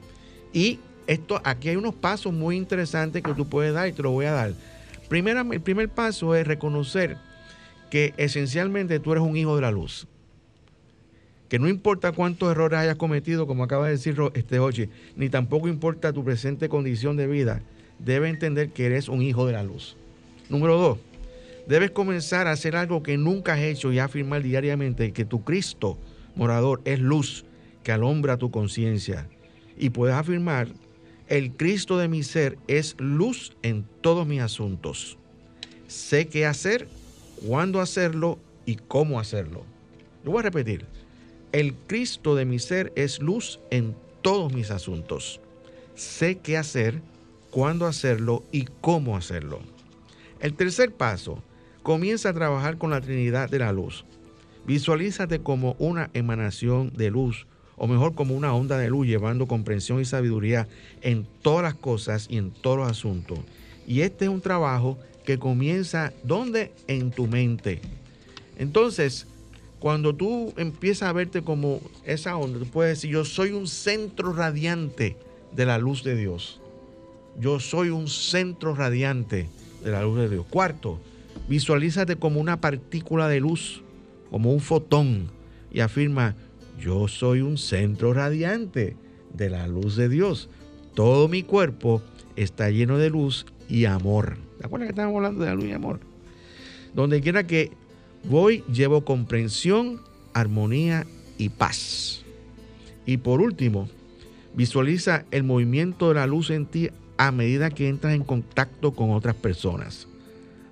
Y 0.53 0.79
esto, 1.07 1.39
aquí 1.43 1.69
hay 1.69 1.75
unos 1.75 1.93
pasos 1.93 2.33
muy 2.33 2.57
interesantes 2.57 3.21
que 3.21 3.33
tú 3.33 3.47
puedes 3.47 3.73
dar 3.73 3.87
y 3.87 3.93
te 3.93 4.01
lo 4.01 4.11
voy 4.11 4.25
a 4.25 4.31
dar. 4.31 4.53
El 5.11 5.61
primer 5.61 5.89
paso 5.89 6.33
es 6.33 6.47
reconocer 6.47 7.17
que 7.91 8.13
esencialmente 8.17 8.99
tú 8.99 9.11
eres 9.11 9.23
un 9.23 9.37
hijo 9.37 9.55
de 9.55 9.61
la 9.61 9.71
luz 9.71 10.07
que 11.49 11.59
no 11.59 11.67
importa 11.67 12.11
cuántos 12.11 12.51
errores 12.51 12.79
hayas 12.79 12.95
cometido, 12.95 13.47
como 13.47 13.63
acaba 13.63 13.85
de 13.85 13.91
decir 13.91 14.17
este 14.33 14.59
Ochi, 14.59 14.89
ni 15.15 15.29
tampoco 15.29 15.67
importa 15.67 16.13
tu 16.13 16.23
presente 16.23 16.69
condición 16.69 17.17
de 17.17 17.27
vida, 17.27 17.61
debes 17.99 18.31
entender 18.31 18.69
que 18.69 18.85
eres 18.85 19.09
un 19.09 19.21
hijo 19.21 19.45
de 19.45 19.53
la 19.53 19.63
luz. 19.63 19.95
Número 20.49 20.77
dos, 20.77 20.97
debes 21.67 21.91
comenzar 21.91 22.47
a 22.47 22.51
hacer 22.51 22.75
algo 22.75 23.03
que 23.03 23.17
nunca 23.17 23.53
has 23.53 23.61
hecho 23.61 23.91
y 23.91 23.99
afirmar 23.99 24.43
diariamente 24.43 25.11
que 25.11 25.25
tu 25.25 25.43
Cristo 25.43 25.97
morador 26.35 26.81
es 26.85 26.99
luz 26.99 27.45
que 27.83 27.91
alumbra 27.91 28.37
tu 28.37 28.51
conciencia. 28.51 29.27
Y 29.77 29.89
puedes 29.91 30.15
afirmar, 30.15 30.67
el 31.27 31.51
Cristo 31.51 31.97
de 31.97 32.07
mi 32.07 32.23
ser 32.23 32.57
es 32.67 32.95
luz 32.99 33.53
en 33.61 33.85
todos 34.01 34.27
mis 34.27 34.41
asuntos. 34.41 35.17
Sé 35.87 36.27
qué 36.27 36.45
hacer, 36.45 36.87
cuándo 37.47 37.81
hacerlo 37.81 38.39
y 38.65 38.75
cómo 38.75 39.19
hacerlo. 39.19 39.63
Lo 40.23 40.31
voy 40.31 40.39
a 40.39 40.43
repetir. 40.43 40.85
El 41.55 41.73
Cristo 41.73 42.35
de 42.35 42.43
mi 42.43 42.59
ser 42.59 42.91
es 42.97 43.21
luz 43.21 43.61
en 43.71 43.95
todos 44.21 44.51
mis 44.51 44.71
asuntos. 44.71 45.39
Sé 45.95 46.39
qué 46.39 46.57
hacer, 46.57 46.99
cuándo 47.49 47.85
hacerlo 47.85 48.43
y 48.51 48.65
cómo 48.81 49.15
hacerlo. 49.15 49.61
El 50.41 50.53
tercer 50.55 50.91
paso, 50.91 51.41
comienza 51.81 52.27
a 52.27 52.33
trabajar 52.33 52.77
con 52.77 52.89
la 52.89 52.99
Trinidad 52.99 53.49
de 53.49 53.59
la 53.59 53.71
luz. 53.71 54.03
Visualízate 54.67 55.39
como 55.39 55.77
una 55.79 56.09
emanación 56.13 56.91
de 56.93 57.09
luz, 57.09 57.47
o 57.77 57.87
mejor 57.87 58.15
como 58.15 58.35
una 58.35 58.53
onda 58.53 58.77
de 58.77 58.89
luz, 58.89 59.07
llevando 59.07 59.47
comprensión 59.47 60.01
y 60.01 60.05
sabiduría 60.05 60.67
en 61.03 61.25
todas 61.41 61.63
las 61.63 61.75
cosas 61.75 62.27
y 62.29 62.35
en 62.35 62.51
todos 62.51 62.79
los 62.79 62.91
asuntos. 62.91 63.39
Y 63.87 64.01
este 64.01 64.25
es 64.25 64.29
un 64.29 64.41
trabajo 64.41 64.97
que 65.23 65.39
comienza, 65.39 66.11
¿dónde? 66.21 66.73
En 66.89 67.11
tu 67.11 67.27
mente. 67.27 67.79
Entonces, 68.57 69.25
cuando 69.79 70.15
tú 70.15 70.53
empiezas 70.57 71.09
a 71.09 71.13
verte 71.13 71.41
como 71.41 71.81
esa 72.05 72.37
onda, 72.37 72.59
tú 72.59 72.65
puedes 72.65 72.97
decir, 72.97 73.11
yo 73.11 73.25
soy 73.25 73.51
un 73.51 73.67
centro 73.67 74.33
radiante 74.33 75.17
de 75.51 75.65
la 75.65 75.77
luz 75.77 76.03
de 76.03 76.15
Dios. 76.15 76.61
Yo 77.39 77.59
soy 77.59 77.89
un 77.89 78.07
centro 78.07 78.73
radiante 78.75 79.49
de 79.83 79.91
la 79.91 80.03
luz 80.03 80.19
de 80.19 80.29
Dios. 80.29 80.45
Cuarto, 80.49 80.99
visualízate 81.47 82.15
como 82.15 82.39
una 82.39 82.61
partícula 82.61 83.27
de 83.27 83.39
luz, 83.39 83.83
como 84.31 84.51
un 84.51 84.61
fotón, 84.61 85.29
y 85.71 85.81
afirma, 85.81 86.35
yo 86.79 87.07
soy 87.07 87.41
un 87.41 87.57
centro 87.57 88.13
radiante 88.13 88.95
de 89.33 89.49
la 89.49 89.67
luz 89.67 89.95
de 89.97 90.09
Dios. 90.09 90.49
Todo 90.93 91.27
mi 91.27 91.43
cuerpo 91.43 92.01
está 92.35 92.69
lleno 92.69 92.97
de 92.97 93.09
luz 93.09 93.45
y 93.67 93.85
amor. 93.85 94.37
¿Te 94.57 94.65
acuerdas 94.65 94.87
que 94.87 94.91
estábamos 94.91 95.17
hablando 95.17 95.41
de 95.41 95.49
la 95.49 95.55
luz 95.55 95.65
y 95.65 95.73
amor? 95.73 95.99
Donde 96.93 97.21
quiera 97.21 97.45
que 97.45 97.71
Voy, 98.29 98.63
llevo 98.71 99.05
comprensión, 99.05 100.01
armonía 100.33 101.05
y 101.37 101.49
paz. 101.49 102.23
Y 103.05 103.17
por 103.17 103.39
último, 103.39 103.87
visualiza 104.55 105.25
el 105.29 105.43
movimiento 105.43 106.09
de 106.09 106.15
la 106.15 106.25
luz 106.25 106.49
en 106.49 106.65
ti 106.65 106.89
a 107.17 107.31
medida 107.31 107.69
que 107.69 107.87
entras 107.87 108.15
en 108.15 108.23
contacto 108.23 108.93
con 108.95 109.11
otras 109.11 109.35
personas. 109.35 110.07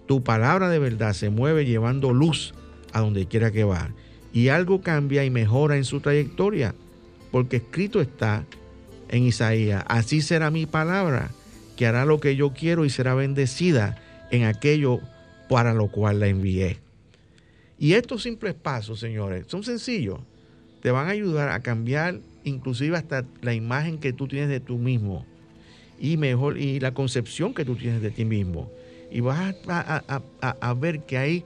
Tu 0.08 0.24
palabra 0.24 0.70
de 0.70 0.80
verdad 0.80 1.14
se 1.14 1.30
mueve 1.30 1.66
llevando 1.66 2.12
luz 2.12 2.56
a 2.92 3.02
donde 3.02 3.28
quiera 3.28 3.52
que 3.52 3.64
va. 3.64 3.92
Y 4.34 4.48
algo 4.48 4.82
cambia 4.82 5.24
y 5.24 5.30
mejora 5.30 5.78
en 5.78 5.86
su 5.86 6.00
trayectoria. 6.00 6.74
Porque 7.32 7.58
escrito 7.58 8.02
está 8.02 8.46
en 9.10 9.24
Isaías, 9.24 9.84
así 9.88 10.22
será 10.22 10.50
mi 10.50 10.66
palabra, 10.66 11.30
que 11.78 11.86
hará 11.86 12.04
lo 12.06 12.20
que 12.20 12.36
yo 12.36 12.52
quiero 12.54 12.84
y 12.84 12.90
será 12.90 13.14
bendecida 13.14 14.02
en 14.32 14.44
aquello 14.46 15.00
para 15.50 15.76
lo 15.76 15.88
cual 15.88 16.20
la 16.20 16.28
envié. 16.28 16.83
Y 17.84 17.96
estos 17.96 18.24
simples 18.24 18.54
pasos, 18.54 19.02
señores, 19.02 19.44
son 19.50 19.66
sencillos. 19.66 20.22
Te 20.82 20.90
van 20.90 21.08
a 21.08 21.10
ayudar 21.10 21.50
a 21.50 21.60
cambiar 21.60 22.22
inclusive 22.46 22.96
hasta 22.96 23.26
la 23.42 23.54
imagen 23.54 23.98
que 23.98 24.14
tú 24.14 24.26
tienes 24.26 24.48
de 24.48 24.62
tú 24.62 24.78
mismo 24.78 25.26
y 26.00 26.16
mejor 26.16 26.58
y 26.58 26.80
la 26.80 26.94
concepción 26.94 27.54
que 27.54 27.66
tú 27.66 27.76
tienes 27.76 28.02
de 28.02 28.10
ti 28.10 28.24
mismo. 28.24 28.72
Y 29.12 29.20
vas 29.20 29.54
a, 29.68 30.74
ver 30.76 31.02
que 31.02 31.18
hay, 31.18 31.44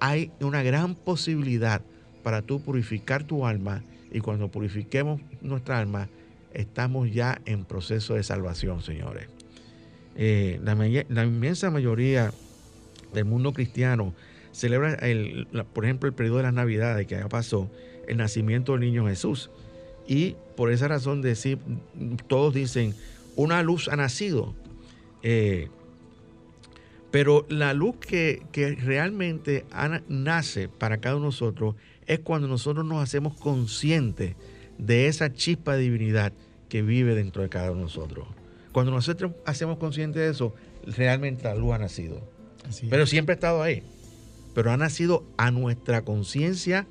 hay 0.00 0.30
una 0.40 0.62
gran 0.62 0.94
posibilidad 0.94 1.82
para 2.22 2.40
tú 2.40 2.58
purificar 2.62 3.24
tu 3.24 3.44
alma 3.44 3.84
y 4.10 4.20
cuando 4.20 4.48
purifiquemos 4.48 5.20
nuestra 5.42 5.78
alma 5.78 6.08
estamos 6.54 7.12
ya 7.12 7.42
en 7.44 7.66
proceso 7.66 8.14
de 8.14 8.22
salvación, 8.22 8.80
señores. 8.80 9.28
Eh, 10.14 10.58
la, 10.64 10.74
la 10.74 11.26
inmensa 11.26 11.70
mayoría 11.70 12.32
del 13.12 13.26
mundo 13.26 13.52
cristiano 13.52 14.14
celebra, 14.56 14.94
el, 14.94 15.46
por 15.74 15.84
ejemplo, 15.84 16.08
el 16.08 16.14
periodo 16.14 16.38
de 16.38 16.44
las 16.44 16.54
Navidades 16.54 17.06
que 17.06 17.16
ya 17.16 17.28
pasó, 17.28 17.70
el 18.08 18.16
nacimiento 18.16 18.72
del 18.72 18.80
niño 18.80 19.06
Jesús. 19.06 19.50
Y 20.08 20.36
por 20.56 20.72
esa 20.72 20.88
razón 20.88 21.20
decir, 21.20 21.58
todos 22.26 22.54
dicen, 22.54 22.94
una 23.34 23.62
luz 23.62 23.88
ha 23.88 23.96
nacido. 23.96 24.54
Eh, 25.22 25.68
pero 27.10 27.44
la 27.50 27.74
luz 27.74 27.96
que, 27.96 28.42
realmente 28.82 29.66
nace 30.08 30.68
para 30.68 30.98
cada 30.98 31.16
uno 31.16 31.26
de 31.26 31.28
nosotros 31.28 31.74
es 32.06 32.20
cuando 32.20 32.48
nosotros 32.48 32.86
nos 32.86 33.02
hacemos 33.02 33.34
conscientes 33.36 34.36
de 34.78 35.08
esa 35.08 35.32
chispa 35.32 35.74
de 35.74 35.82
divinidad 35.82 36.32
que 36.68 36.80
vive 36.82 37.14
dentro 37.14 37.42
de 37.42 37.50
cada 37.50 37.70
uno 37.72 37.80
de 37.80 37.84
nosotros. 37.84 38.26
Cuando 38.72 38.92
nosotros 38.92 39.32
hacemos 39.44 39.76
conscientes 39.78 40.22
de 40.22 40.30
eso, 40.30 40.54
realmente 40.86 41.44
la 41.44 41.54
luz 41.54 41.74
ha 41.74 41.78
nacido. 41.78 42.22
Pero 42.88 43.06
siempre 43.06 43.34
ha 43.34 43.36
estado 43.36 43.62
ahí 43.62 43.82
pero 44.56 44.72
ha 44.72 44.78
nacido 44.78 45.22
a 45.36 45.50
nuestra 45.50 46.02
conciencia 46.02 46.86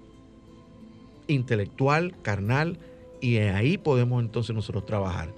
intelectual, 1.26 2.13
carnal, 2.22 2.78
y 3.22 3.38
ahí 3.38 3.80
podemos 3.80 4.24
entonces 4.24 4.55
nosotros 4.55 4.86
trabajar. 4.86 5.30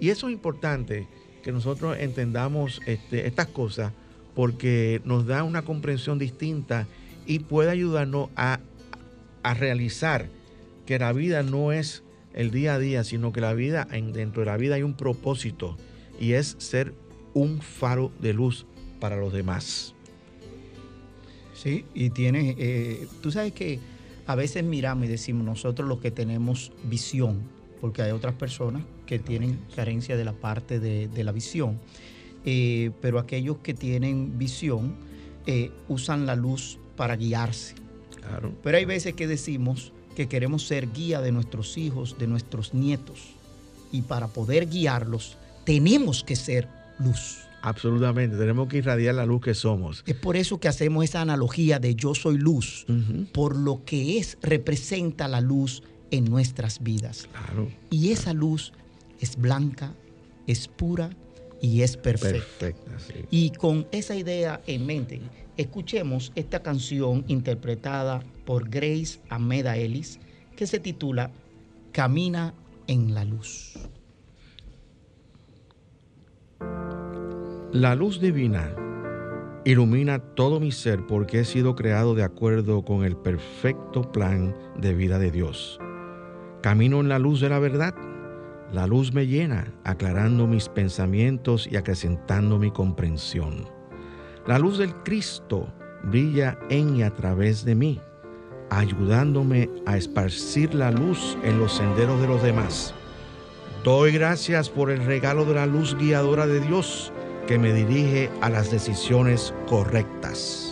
Y 0.00 0.08
eso 0.08 0.26
es 0.26 0.32
importante 0.32 1.06
que 1.44 1.52
nosotros 1.52 1.96
entendamos 2.00 2.80
este, 2.86 3.28
estas 3.28 3.46
cosas 3.46 3.92
porque 4.34 5.02
nos 5.04 5.24
da 5.24 5.44
una 5.44 5.62
comprensión 5.62 6.18
distinta 6.18 6.88
y 7.26 7.38
puede 7.38 7.70
ayudarnos 7.70 8.30
a, 8.34 8.58
a 9.44 9.54
realizar 9.54 10.26
que 10.84 10.98
la 10.98 11.12
vida 11.12 11.44
no 11.44 11.70
es 11.70 12.02
el 12.34 12.50
día 12.50 12.74
a 12.74 12.80
día, 12.80 13.04
sino 13.04 13.32
que 13.32 13.40
la 13.40 13.54
vida, 13.54 13.86
dentro 14.12 14.40
de 14.40 14.46
la 14.46 14.56
vida 14.56 14.74
hay 14.74 14.82
un 14.82 14.94
propósito 14.94 15.76
y 16.18 16.32
es 16.32 16.56
ser 16.58 16.92
un 17.34 17.60
faro 17.60 18.10
de 18.18 18.32
luz 18.32 18.66
para 18.98 19.14
los 19.14 19.32
demás. 19.32 19.94
Sí, 21.62 21.84
y 21.94 22.10
tienes, 22.10 22.56
eh, 22.58 23.06
tú 23.20 23.30
sabes 23.30 23.52
que 23.52 23.78
a 24.26 24.34
veces 24.34 24.64
miramos 24.64 25.04
y 25.04 25.08
decimos 25.08 25.44
nosotros 25.44 25.88
los 25.88 26.00
que 26.00 26.10
tenemos 26.10 26.72
visión, 26.82 27.40
porque 27.80 28.02
hay 28.02 28.10
otras 28.10 28.34
personas 28.34 28.82
que 29.06 29.20
tienen 29.20 29.60
carencia 29.76 30.16
de 30.16 30.24
la 30.24 30.32
parte 30.32 30.80
de, 30.80 31.22
la 31.22 31.30
visión, 31.30 31.78
eh, 32.44 32.90
pero 33.00 33.20
aquellos 33.20 33.58
que 33.58 33.74
tienen 33.74 34.38
visión 34.38 34.96
eh, 35.46 35.70
usan 35.86 36.26
la 36.26 36.34
luz 36.34 36.80
para 36.96 37.14
guiarse. 37.14 37.76
Claro. 38.16 38.52
Pero 38.64 38.78
hay 38.78 38.84
veces 38.84 39.14
que 39.14 39.28
decimos 39.28 39.92
que 40.16 40.26
queremos 40.26 40.66
ser 40.66 40.90
guía 40.92 41.20
de 41.20 41.30
nuestros 41.30 41.78
hijos, 41.78 42.18
de 42.18 42.26
nuestros 42.26 42.74
nietos, 42.74 43.34
y 43.92 44.02
para 44.02 44.26
poder 44.26 44.68
guiarlos 44.68 45.36
tenemos 45.64 46.24
que 46.24 46.34
ser 46.34 46.66
luz. 46.98 47.46
Absolutamente, 47.62 48.36
tenemos 48.36 48.68
que 48.68 48.78
irradiar 48.78 49.14
la 49.14 49.24
luz 49.24 49.40
que 49.40 49.54
somos. 49.54 50.02
Es 50.06 50.16
por 50.16 50.36
eso 50.36 50.58
que 50.58 50.68
hacemos 50.68 51.04
esa 51.04 51.20
analogía 51.20 51.78
de 51.78 51.94
yo 51.94 52.14
soy 52.14 52.36
luz, 52.36 52.86
por 53.32 53.56
lo 53.56 53.84
que 53.84 54.18
es, 54.18 54.36
representa 54.42 55.28
la 55.28 55.40
luz 55.40 55.82
en 56.10 56.24
nuestras 56.24 56.82
vidas. 56.82 57.28
Claro. 57.30 57.68
Y 57.90 58.10
esa 58.10 58.32
luz 58.32 58.72
es 59.20 59.36
blanca, 59.36 59.94
es 60.46 60.68
pura 60.68 61.10
y 61.60 61.82
es 61.82 61.96
perfecta. 61.96 62.44
perfecta 62.58 62.98
sí. 62.98 63.24
Y 63.30 63.50
con 63.50 63.86
esa 63.92 64.16
idea 64.16 64.60
en 64.66 64.84
mente, 64.84 65.20
escuchemos 65.56 66.32
esta 66.34 66.62
canción 66.62 67.24
interpretada 67.28 68.22
por 68.44 68.68
Grace 68.68 69.20
Ameda 69.28 69.76
Ellis 69.76 70.18
que 70.56 70.66
se 70.66 70.80
titula 70.80 71.30
Camina 71.92 72.54
en 72.86 73.14
la 73.14 73.24
luz. 73.24 73.74
La 77.72 77.94
luz 77.94 78.20
divina 78.20 78.70
ilumina 79.64 80.18
todo 80.18 80.60
mi 80.60 80.72
ser 80.72 81.06
porque 81.06 81.40
he 81.40 81.44
sido 81.46 81.74
creado 81.74 82.14
de 82.14 82.22
acuerdo 82.22 82.84
con 82.84 83.02
el 83.02 83.16
perfecto 83.16 84.12
plan 84.12 84.54
de 84.76 84.92
vida 84.92 85.18
de 85.18 85.30
Dios. 85.30 85.80
Camino 86.60 87.00
en 87.00 87.08
la 87.08 87.18
luz 87.18 87.40
de 87.40 87.48
la 87.48 87.58
verdad. 87.58 87.94
La 88.70 88.86
luz 88.86 89.14
me 89.14 89.26
llena, 89.26 89.72
aclarando 89.84 90.46
mis 90.46 90.68
pensamientos 90.68 91.66
y 91.66 91.76
acrecentando 91.76 92.58
mi 92.58 92.70
comprensión. 92.70 93.64
La 94.46 94.58
luz 94.58 94.76
del 94.76 94.94
Cristo 94.96 95.72
brilla 96.02 96.58
en 96.68 96.96
y 96.96 97.04
a 97.04 97.14
través 97.14 97.64
de 97.64 97.74
mí, 97.74 98.02
ayudándome 98.68 99.70
a 99.86 99.96
esparcir 99.96 100.74
la 100.74 100.90
luz 100.90 101.38
en 101.42 101.58
los 101.58 101.72
senderos 101.72 102.20
de 102.20 102.26
los 102.26 102.42
demás. 102.42 102.94
Doy 103.82 104.12
gracias 104.12 104.68
por 104.68 104.90
el 104.90 105.02
regalo 105.06 105.46
de 105.46 105.54
la 105.54 105.64
luz 105.64 105.96
guiadora 105.96 106.46
de 106.46 106.60
Dios 106.60 107.10
que 107.52 107.58
me 107.58 107.74
dirige 107.74 108.30
a 108.40 108.48
las 108.48 108.70
decisiones 108.70 109.52
correctas. 109.68 110.71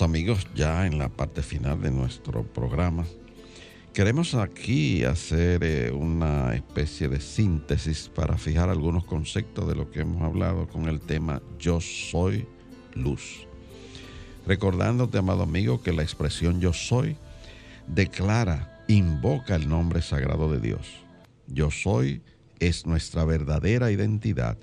Amigos, 0.00 0.46
ya 0.54 0.86
en 0.86 0.98
la 0.98 1.10
parte 1.10 1.42
final 1.42 1.82
de 1.82 1.90
nuestro 1.90 2.44
programa, 2.44 3.04
queremos 3.92 4.34
aquí 4.34 5.04
hacer 5.04 5.62
eh, 5.62 5.90
una 5.92 6.54
especie 6.54 7.08
de 7.08 7.20
síntesis 7.20 8.08
para 8.08 8.38
fijar 8.38 8.70
algunos 8.70 9.04
conceptos 9.04 9.68
de 9.68 9.74
lo 9.74 9.90
que 9.90 10.00
hemos 10.00 10.22
hablado 10.22 10.66
con 10.66 10.88
el 10.88 10.98
tema 10.98 11.42
Yo 11.58 11.80
soy 11.80 12.46
luz. 12.94 13.46
Recordándote, 14.46 15.18
amado 15.18 15.42
amigo, 15.42 15.82
que 15.82 15.92
la 15.92 16.02
expresión 16.02 16.60
yo 16.60 16.72
soy 16.72 17.16
declara, 17.86 18.84
invoca 18.88 19.56
el 19.56 19.68
nombre 19.68 20.00
sagrado 20.00 20.50
de 20.50 20.60
Dios. 20.60 20.88
Yo 21.48 21.70
soy 21.70 22.22
es 22.60 22.86
nuestra 22.86 23.24
verdadera 23.24 23.90
identidad, 23.90 24.56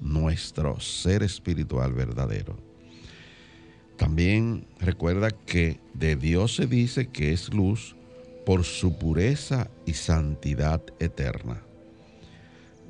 nuestro 0.00 0.80
ser 0.80 1.22
espiritual 1.22 1.92
verdadero. 1.92 2.73
También 4.04 4.66
recuerda 4.80 5.30
que 5.30 5.80
de 5.94 6.14
Dios 6.14 6.56
se 6.56 6.66
dice 6.66 7.06
que 7.06 7.32
es 7.32 7.54
luz 7.54 7.96
por 8.44 8.64
su 8.64 8.98
pureza 8.98 9.70
y 9.86 9.94
santidad 9.94 10.82
eterna. 11.00 11.62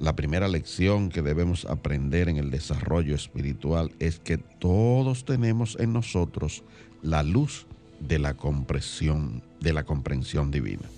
La 0.00 0.16
primera 0.16 0.48
lección 0.48 1.10
que 1.10 1.22
debemos 1.22 1.66
aprender 1.66 2.28
en 2.28 2.38
el 2.38 2.50
desarrollo 2.50 3.14
espiritual 3.14 3.92
es 4.00 4.18
que 4.18 4.38
todos 4.38 5.24
tenemos 5.24 5.76
en 5.78 5.92
nosotros 5.92 6.64
la 7.00 7.22
luz 7.22 7.68
de 8.00 8.18
la 8.18 8.34
comprensión, 8.34 9.40
de 9.60 9.72
la 9.72 9.84
comprensión 9.84 10.50
divina. 10.50 10.90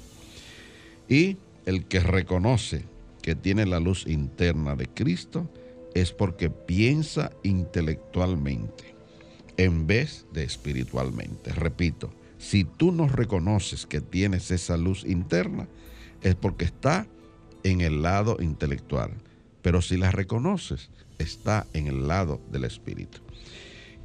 Y 1.10 1.36
el 1.66 1.84
que 1.84 2.00
reconoce 2.00 2.84
que 3.20 3.34
tiene 3.34 3.66
la 3.66 3.80
luz 3.80 4.06
interna 4.06 4.76
de 4.76 4.86
Cristo 4.86 5.46
es 5.92 6.10
porque 6.10 6.48
piensa 6.48 7.32
intelectualmente 7.42 8.95
en 9.56 9.86
vez 9.86 10.26
de 10.32 10.44
espiritualmente. 10.44 11.52
Repito, 11.52 12.12
si 12.38 12.64
tú 12.64 12.92
no 12.92 13.08
reconoces 13.08 13.86
que 13.86 14.00
tienes 14.00 14.50
esa 14.50 14.76
luz 14.76 15.04
interna, 15.04 15.68
es 16.22 16.34
porque 16.34 16.64
está 16.64 17.06
en 17.62 17.80
el 17.80 18.02
lado 18.02 18.36
intelectual. 18.40 19.10
Pero 19.62 19.82
si 19.82 19.96
la 19.96 20.10
reconoces, 20.10 20.90
está 21.18 21.66
en 21.72 21.86
el 21.86 22.06
lado 22.06 22.40
del 22.52 22.64
espíritu. 22.64 23.18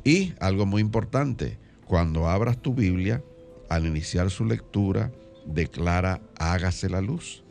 Y 0.03 0.33
algo 0.39 0.65
muy 0.65 0.81
importante, 0.81 1.57
cuando 1.85 2.27
abras 2.27 2.61
tu 2.61 2.73
Biblia, 2.73 3.23
al 3.69 3.85
iniciar 3.85 4.31
su 4.31 4.45
lectura, 4.45 5.11
declara 5.45 6.21
hágase 6.37 6.89
la 6.89 7.01
luz, 7.01 7.43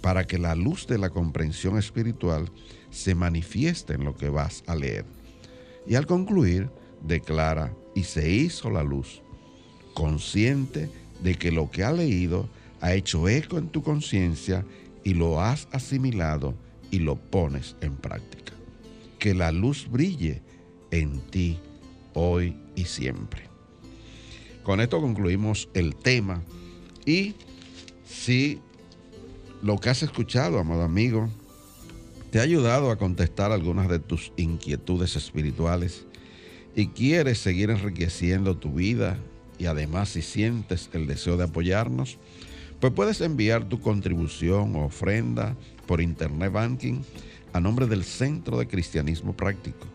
para 0.00 0.26
que 0.26 0.38
la 0.38 0.54
luz 0.54 0.86
de 0.86 0.98
la 0.98 1.10
comprensión 1.10 1.76
espiritual 1.76 2.50
se 2.90 3.14
manifieste 3.14 3.94
en 3.94 4.04
lo 4.04 4.16
que 4.16 4.30
vas 4.30 4.64
a 4.66 4.74
leer. 4.74 5.04
Y 5.86 5.96
al 5.96 6.06
concluir, 6.06 6.70
declara, 7.02 7.74
y 7.94 8.04
se 8.04 8.30
hizo 8.30 8.70
la 8.70 8.82
luz, 8.82 9.22
consciente 9.94 10.88
de 11.22 11.34
que 11.34 11.50
lo 11.50 11.70
que 11.70 11.84
ha 11.84 11.92
leído 11.92 12.48
ha 12.80 12.94
hecho 12.94 13.28
eco 13.28 13.58
en 13.58 13.68
tu 13.68 13.82
conciencia 13.82 14.64
y 15.04 15.14
lo 15.14 15.40
has 15.40 15.68
asimilado 15.72 16.54
y 16.90 17.00
lo 17.00 17.16
pones 17.16 17.76
en 17.80 17.96
práctica. 17.96 18.52
Que 19.18 19.34
la 19.34 19.52
luz 19.52 19.88
brille 19.90 20.42
en 20.90 21.20
ti 21.20 21.58
hoy 22.14 22.56
y 22.74 22.84
siempre. 22.84 23.42
Con 24.62 24.80
esto 24.80 25.00
concluimos 25.00 25.68
el 25.74 25.96
tema 25.96 26.42
y 27.04 27.34
si 28.04 28.60
lo 29.62 29.78
que 29.78 29.90
has 29.90 30.02
escuchado, 30.02 30.58
amado 30.58 30.82
amigo, 30.82 31.28
te 32.30 32.38
ha 32.38 32.42
ayudado 32.42 32.90
a 32.90 32.96
contestar 32.96 33.52
algunas 33.52 33.88
de 33.88 33.98
tus 33.98 34.32
inquietudes 34.36 35.16
espirituales 35.16 36.06
y 36.74 36.88
quieres 36.88 37.38
seguir 37.38 37.70
enriqueciendo 37.70 38.56
tu 38.56 38.72
vida 38.72 39.16
y 39.58 39.66
además 39.66 40.08
si 40.10 40.22
sientes 40.22 40.90
el 40.92 41.06
deseo 41.06 41.36
de 41.36 41.44
apoyarnos, 41.44 42.18
pues 42.80 42.92
puedes 42.92 43.20
enviar 43.20 43.68
tu 43.68 43.80
contribución 43.80 44.74
o 44.74 44.86
ofrenda 44.86 45.54
por 45.86 46.00
Internet 46.00 46.52
Banking 46.52 47.02
a 47.52 47.60
nombre 47.60 47.86
del 47.86 48.02
Centro 48.04 48.58
de 48.58 48.66
Cristianismo 48.66 49.34
Práctico. 49.34 49.86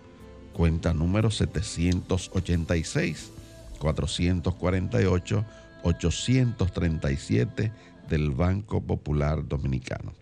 Cuenta 0.53 0.93
número 0.93 1.31
786 1.31 3.31
448 3.79 5.45
837 5.83 7.71
del 8.09 8.31
Banco 8.31 8.81
Popular 8.81 9.47
Dominicano. 9.47 10.13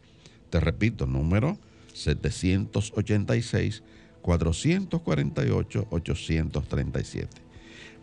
Te 0.50 0.60
repito, 0.60 1.06
número 1.06 1.58
786 1.94 3.82
448 3.82 3.94
837. 5.92 7.28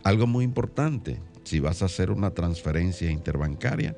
Algo 0.03 0.27
muy 0.27 0.45
importante, 0.45 1.19
si 1.43 1.59
vas 1.59 1.81
a 1.81 1.85
hacer 1.85 2.11
una 2.11 2.31
transferencia 2.31 3.11
interbancaria, 3.11 3.95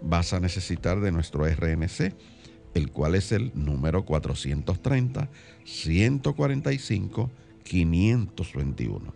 vas 0.00 0.32
a 0.32 0.40
necesitar 0.40 1.00
de 1.00 1.10
nuestro 1.12 1.46
RNC, 1.46 2.14
el 2.74 2.90
cual 2.92 3.14
es 3.14 3.32
el 3.32 3.50
número 3.54 4.04
430 4.04 5.28
145 5.64 7.30
521. 7.64 9.14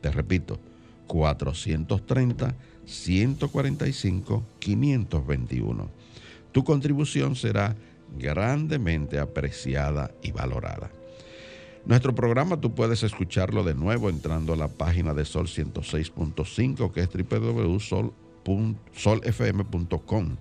Te 0.00 0.10
repito, 0.10 0.58
430 1.06 2.54
145 2.86 4.46
521. 4.58 5.90
Tu 6.52 6.64
contribución 6.64 7.36
será 7.36 7.76
grandemente 8.16 9.18
apreciada 9.18 10.10
y 10.22 10.32
valorada. 10.32 10.90
Nuestro 11.86 12.14
programa 12.14 12.60
tú 12.60 12.74
puedes 12.74 13.02
escucharlo 13.02 13.64
de 13.64 13.74
nuevo 13.74 14.10
entrando 14.10 14.52
a 14.52 14.56
la 14.56 14.68
página 14.68 15.14
de 15.14 15.24
Sol 15.24 15.46
106.5 15.46 16.92
que 16.92 17.00
es 17.00 17.08
www.solfm.com. 18.44 20.36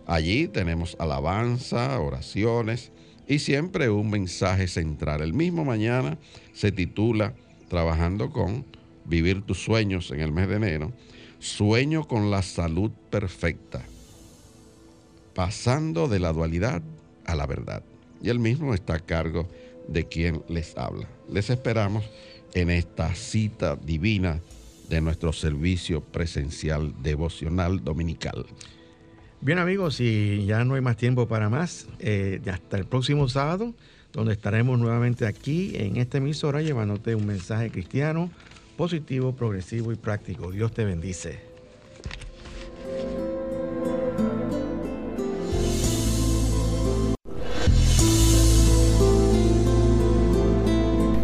Allí 0.06 0.48
tenemos 0.48 0.96
alabanza, 1.00 2.00
oraciones 2.00 2.92
y 3.28 3.40
siempre 3.40 3.90
un 3.90 4.12
mensaje 4.12 4.68
central. 4.68 5.22
El 5.22 5.34
mismo 5.34 5.66
mañana 5.66 6.20
se 6.54 6.72
titula 6.72 7.34
Trabajando 7.68 8.32
con 8.32 8.66
Vivir 9.04 9.42
tus 9.42 9.64
sueños 9.64 10.12
en 10.12 10.22
el 10.22 10.32
mes 10.32 10.48
de 10.48 10.58
enero. 10.58 10.92
Sueño 11.40 12.08
con 12.08 12.30
la 12.30 12.44
salud 12.44 12.92
perfecta. 13.10 13.82
Pasando 15.34 16.08
de 16.08 16.20
la 16.20 16.32
dualidad 16.32 16.84
a 17.26 17.36
la 17.36 17.48
verdad. 17.48 17.84
Y 18.22 18.30
el 18.30 18.38
mismo 18.38 18.76
está 18.76 18.96
a 18.96 19.00
cargo 19.00 19.48
de 19.88 20.08
quien 20.08 20.44
les 20.48 20.78
habla. 20.78 21.08
Les 21.30 21.50
esperamos 21.50 22.04
en 22.54 22.70
esta 22.70 23.14
cita 23.16 23.76
divina 23.76 24.40
de 24.90 25.02
nuestro 25.02 25.32
servicio 25.32 26.02
presencial 26.02 26.94
devocional 27.02 27.84
dominical. 27.84 28.46
Bien 29.40 29.58
amigos, 29.58 30.00
y 30.00 30.46
ya 30.46 30.64
no 30.64 30.76
hay 30.76 30.82
más 30.82 30.98
tiempo 30.98 31.28
para 31.28 31.50
más, 31.50 31.88
eh, 32.00 32.40
hasta 32.52 32.78
el 32.78 32.86
próximo 32.86 33.28
sábado, 33.28 33.74
donde 34.14 34.34
estaremos 34.34 34.78
nuevamente 34.78 35.26
aquí 35.26 35.72
en 35.76 35.98
esta 35.98 36.18
emisora 36.18 36.62
llevándote 36.62 37.16
un 37.16 37.26
mensaje 37.26 37.72
cristiano 37.72 38.30
positivo, 38.78 39.34
progresivo 39.34 39.92
y 39.92 39.96
práctico. 39.96 40.52
Dios 40.52 40.74
te 40.74 40.86
bendice. 40.86 41.40